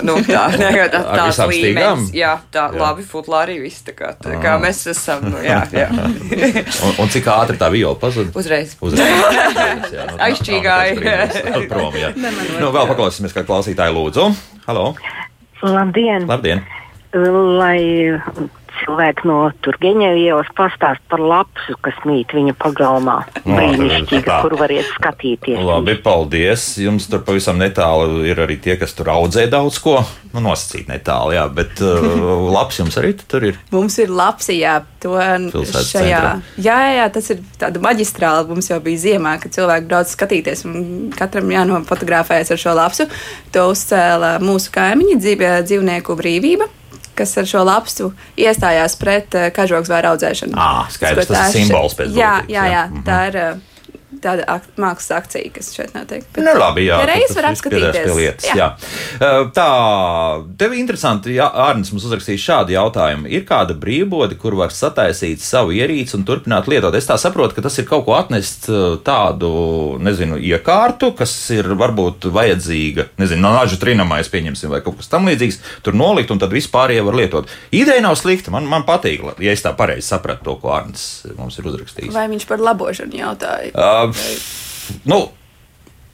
[0.05, 2.11] Nu, tā ir tā, tās līmenis.
[2.17, 2.83] Jā, tā jā.
[2.83, 5.25] labi, futlā arī viss tā kā, tā kā mēs esam.
[5.33, 5.89] Nu, jā, jā.
[6.85, 8.35] un, un cik ātri tā viola pazuda?
[8.39, 8.77] Uzreiz.
[8.85, 9.89] Uzreiz.
[9.95, 11.01] jā, nu, Aizšķīgāji.
[11.73, 12.13] Prom, jā.
[12.19, 14.29] Nu, vēl paklausīsimies, kā klausītāji lūdzu.
[14.69, 14.93] Halo!
[15.63, 16.27] Labdien!
[16.27, 16.67] Labdien.
[17.13, 17.79] Lai
[18.83, 23.19] cilvēki no Turgeņa ielas pastāst par lapsu, kas mīt viņa pagalmā.
[23.45, 25.61] Brīnišķīga, kur variet skatīties.
[25.67, 26.67] Labi, paldies.
[26.83, 30.01] Jums tur pavisam netālu ir arī tie, kas tur audzē daudz ko.
[30.33, 32.01] Nu, nosacīt netālu, jā, bet uh,
[32.57, 33.61] labs jums arī tur ir.
[33.75, 36.21] Mums ir labs, jā, to Pilsētas šajā.
[36.25, 36.35] Centra.
[36.57, 38.47] Jā, jā, jā, tas ir tāda maģistrāla.
[38.49, 43.11] Mums jau bija ziemā, kad cilvēki brauc skatīties, un katram jānofotografējas ar šo lapsu.
[43.53, 46.73] To uzcēla mūsu kaimiņi dzīvnieku brīvība
[47.23, 50.59] kas ar šo lapsu iestājās pret kažoks vairu audzēšanu.
[50.59, 53.45] Ah, skaidrs, tas ir simbols pēc jā, jā, jā, jā, tā ir.
[54.23, 56.23] Tāda ak mākslas akcija, kas šeit notiek.
[56.31, 58.13] Bet, nu, labi, jā, reiz var apskatīties.
[58.15, 58.69] Lietas, jā.
[59.19, 59.31] Jā.
[59.57, 59.69] Tā,
[60.61, 63.27] tev interesanti, ja Ārnis mums uzrakstīs šādu jautājumu.
[63.33, 66.95] Ir kāda brīvbode, kur var sataisīt savu ierīci un turpināt lietot?
[66.95, 68.69] Es tā saprotu, ka tas ir kaut ko atnest
[69.03, 69.51] tādu,
[70.03, 75.27] nezinu, iekārtu, kas ir varbūt vajadzīga, nezinu, no nažu trinamais pieņemsim vai kaut kas tam
[75.31, 77.51] līdzīgs, tur nolikt un tad vispārējie var lietot.
[77.75, 81.07] Ideja nav slikta, man, man patīk, ja es tā pareizi sapratu to, ko Ārnis
[81.39, 82.15] mums ir uzrakstījis.
[82.15, 83.73] Vai viņš par labošanu jautāja?
[83.73, 84.12] Uh,
[85.09, 85.21] nu,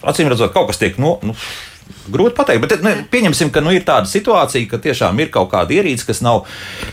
[0.03, 1.17] acīm redzot, kaut kas tiek no.
[1.27, 1.35] Nu,
[2.09, 5.77] Grūti pateikt, bet ne, pieņemsim, ka nu, ir tāda situācija, ka tiešām ir kaut kāda
[5.77, 6.47] ierīce, kas nav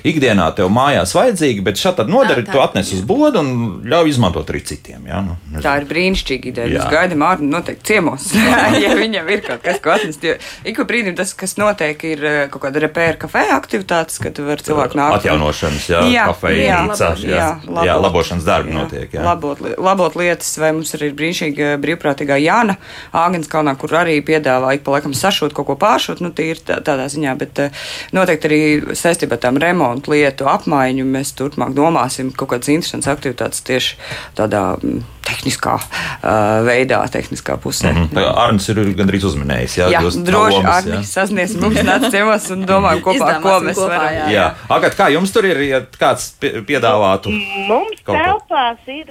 [0.08, 3.52] ikdienā tev mājās vajadzīga, bet šādi nodara, tu atnes uz bodu un
[3.88, 5.06] ļauj izmantot arī citiem.
[5.08, 5.64] Jā, nu, nezinu.
[5.64, 6.72] tā ir brīnišķīga ideja.
[6.74, 8.28] Mēs gaidām ārā noteikti ciemos,
[8.84, 10.28] ja viņam ir kaut kas, ko atnest.
[10.66, 14.64] Ik pa brīdim tas, kas notiek, ir eh, kaut kāda repēra kafejā aktivitātes, kad var
[14.66, 15.22] cilvēku nākt.
[15.22, 19.16] Atjaunošanas, jā, jā kafejā, jā, jā, jā, labot, jā, labošanas darbi jā, notiek.
[19.16, 19.26] Jā.
[19.30, 22.78] Labot, labot lietas, vai mums arī ir brīnišķīga brīvprātīgā Jāna
[23.26, 27.10] Āgenskalnā, kur arī piedāvā ik pa laikam sašūt, kaut ko pāršūt, nu, tīri tā, tādā
[27.12, 27.84] ziņā, bet eh,
[28.16, 28.62] noteikti arī
[28.96, 34.00] saistībā ar tām remontu lietu apmaiņu mēs turpmāk domāsim kaut kādas interesantas aktivitātes tieši
[34.38, 36.30] tādā mm, tehniskā uh,
[36.66, 37.92] veidā, tehniskā pusē.
[37.92, 38.32] Mm -hmm.
[38.46, 39.78] Arnēs ir gandrīz uzminējis.
[39.80, 44.14] Jā, jā droši Arnēs sasniedz mums nāc ciemos un domājam kopā, ko mēs kopā, varam.
[44.14, 44.48] Jā, jā.
[44.70, 47.34] Agat, kā jums tur ir, ja kāds piedāvātu?
[47.68, 49.06] Mums telpās ir,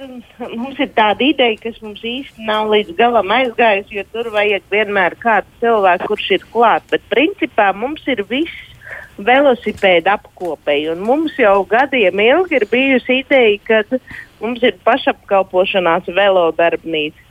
[0.55, 5.17] mums ir tāda ideja, kas mums īsti nav līdz galam aizgājusi, jo tur vajag vienmēr
[5.19, 6.87] kādu cilvēku, kurš ir klāt.
[6.91, 8.74] Bet principā mums ir viss
[9.17, 10.95] velosipēda apkopēji.
[10.99, 13.99] Mums jau gadiem ilgi ir bijusi ideja, ka
[14.45, 17.24] Mums ir pašapkalpošanās velodarbnīca.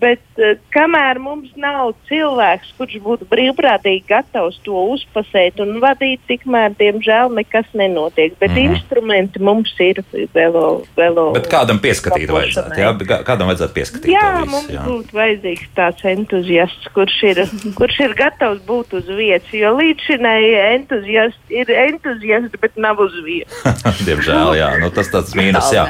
[0.00, 6.72] Bet uh, kamēr mums nav cilvēks, kurš būtu brīvprātīgi gatavs to uzpasēt un vadīt, tikmēr,
[6.78, 8.32] diemžēl, nekas nenotiek.
[8.40, 8.78] Bet mm -hmm.
[8.78, 10.00] instrumenti mums ir
[10.32, 10.82] velo.
[10.96, 12.80] velo Bet kādam pieskatīt vajadzētu?
[12.80, 12.94] Jā,
[13.28, 14.12] kādam vajadzētu pieskatīt?
[14.12, 14.86] Jā, visu, mums jā.
[14.88, 17.42] būtu vajadzīgs tāds entuziasts, kurš ir,
[17.76, 19.52] kurš ir gatavs būt uz vietas.
[19.52, 23.84] Jo līdz entuziasti ir entuziasti, bet nav uz vietas.
[24.08, 25.72] diemžēl, jā, nu, tas tāds mīnus.
[25.74, 25.86] Jā.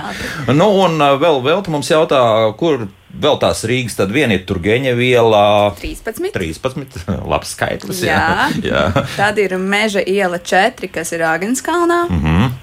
[0.51, 2.20] Nu, un uh, vēl, vēl mums jautā,
[2.59, 2.88] kur
[3.20, 5.44] Vēl tās Rīgas, tad viena ir Turgeņa iela
[5.78, 6.32] 13.
[6.34, 7.10] 13.
[7.30, 8.02] Labs skaitlis.
[8.02, 8.50] Jā.
[8.58, 8.62] jā.
[8.72, 8.84] jā.
[9.16, 12.04] Tad ir Meža iela 4, kas ir Āgenskalnā.
[12.10, 12.54] Mm -hmm.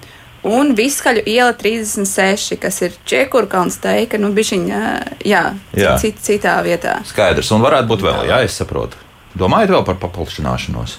[0.42, 4.80] Un Viskaļu iela 36, kas ir Čiekurkalns teika, nu bišķiņa,
[5.24, 5.98] jā, jā.
[6.02, 6.98] Cit, citā vietā.
[7.06, 8.96] Skaidrs, un varētu būt vēl, jā, es saprotu.
[9.38, 10.98] Domājat vēl par paplašināšanos?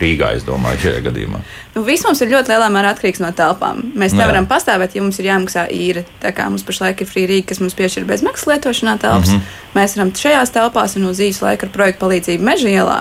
[0.00, 1.40] Rīgā, es domāju, šajā gadījumā.
[1.74, 3.82] Nu, viss mums ir ļoti lielā mērā atkarīgs no telpām.
[3.98, 4.50] Mēs nevaram Jā.
[4.50, 6.04] pastāvēt, ja mums ir jāmaksā īra.
[6.22, 9.58] Tā kā mums pašlaik ir free Rīga, kas mums piešķir bezmaksas lietošanā telpas, mm -hmm.
[9.76, 13.00] mēs varam šajās telpās un uz īsu laiku ar projektu palīdzību meža ielā.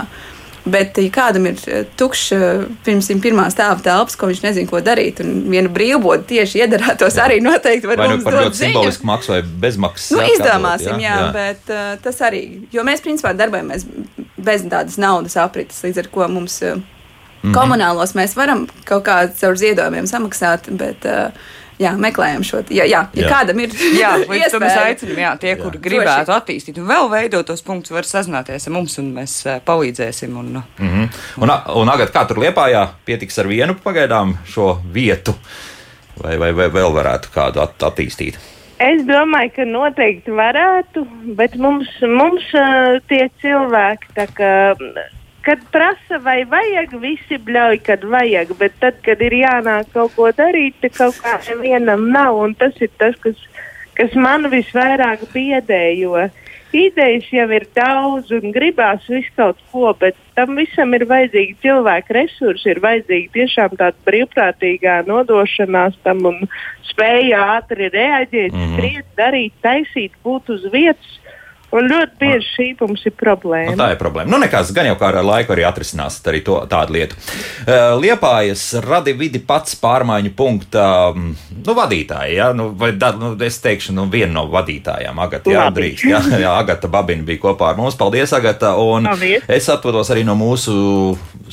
[0.66, 4.82] Bet, ja kādam ir eh, tukšs, eh, pirms pirmā stāva telpas, ko viņš nezina, ko
[4.84, 8.18] darīt, un viena brīvboda tieši iedarētos, arī noteikti var būt.
[8.20, 10.12] Nu par ļoti simbolisku maksu vai bezmaksas?
[10.18, 12.44] Nu, izdomāsim, jā, jā, jā, bet uh, tas arī,
[12.76, 13.88] jo mēs principā darbojamies
[14.38, 16.62] bez tādas naudas aprites, līdz ar ko mums.
[16.62, 16.80] Uh,
[17.40, 17.56] Mm -hmm.
[17.56, 21.32] Komunālos mēs varam kaut kā caur ziedojumiem samaksāt, bet uh,
[21.80, 22.62] jā, meklējam šo.
[22.68, 23.30] Jā, jā, ja jā.
[23.32, 24.12] kādam ir jā,
[24.54, 25.60] tam mēs aicinām, jā, tie, jā.
[25.62, 26.36] kuri gribētu Droši.
[26.38, 30.38] attīstīt un vēl veidot tos punktus, var sazināties ar mums un mēs uh, palīdzēsim.
[30.40, 31.10] Un, mm -hmm.
[31.44, 35.36] un, un agad, kā tur liepājā, pietiks ar vienu pagaidām šo vietu,
[36.24, 38.40] vai, vai, vai vēl varētu kādu at attīstīt?
[38.80, 41.04] Es domāju, ka noteikti varētu,
[41.36, 44.54] bet mums, mums uh, tie cilvēki, kā
[45.46, 50.30] kad prasa, vai vajag, visi bļauj, kad vajag, bet tad, kad ir jānāk kaut ko
[50.36, 52.38] darīt, tad kaut kā nevienam nav.
[52.44, 53.40] Un tas ir tas, kas,
[53.98, 56.28] kas man visvairāk biedē, jo
[56.76, 62.16] idejas jau ir daudz un gribās visu kaut ko, bet tam visam ir vajadzīgi cilvēku
[62.20, 66.44] resursi, ir vajadzīga tiešām tāda brīvprātīgā nodošanās tam un
[66.92, 68.78] spēja ātri reaģēt, mm -hmm.
[68.78, 71.18] skriet, darīt, taisīt, būt uz vietas.
[71.76, 73.76] Un ļoti bieži šī mums ir problēma.
[73.76, 74.32] Nu, tā ir problēma.
[74.32, 77.18] Nu, nekas, gan jau kā ar laiku arī atrisināsiet arī to, tādu lietu.
[77.62, 82.38] Uh, Liepājas radi vidi pats pārmaiņu punkta um, nu, vadītāji.
[82.40, 82.50] Ja?
[82.58, 85.54] Nu, vai, da, nu, es teikšu, nu, viena no vadītājām, Agata.
[85.54, 86.08] Jā, drīkst.
[86.10, 87.98] Jā, jā, Agata Babina bija kopā ar mums.
[88.00, 88.74] Paldies, Agata.
[88.82, 89.46] Un Paldies.
[89.46, 90.74] es atvados arī no mūsu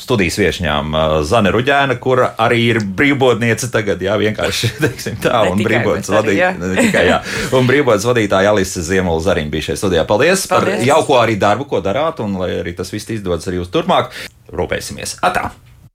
[0.00, 5.60] studijas viešņām uh, Zane Ruģēna, kur arī ir brīvbodniece tagad, jā, vienkārši teiksim tā, un
[5.60, 7.20] brīvbodnes vadītāja.
[7.56, 10.05] Un brīvbodnes vadītāja Alise Ziemola Zariņa bija šajā studijā.
[10.06, 13.62] Paldies, Paldies par jauko arī darbu, ko darāt, un lai arī tas viss izdodas arī
[13.62, 14.14] uz turpmāk.
[14.54, 15.18] Rūpēsimies!
[15.26, 15.50] Atā!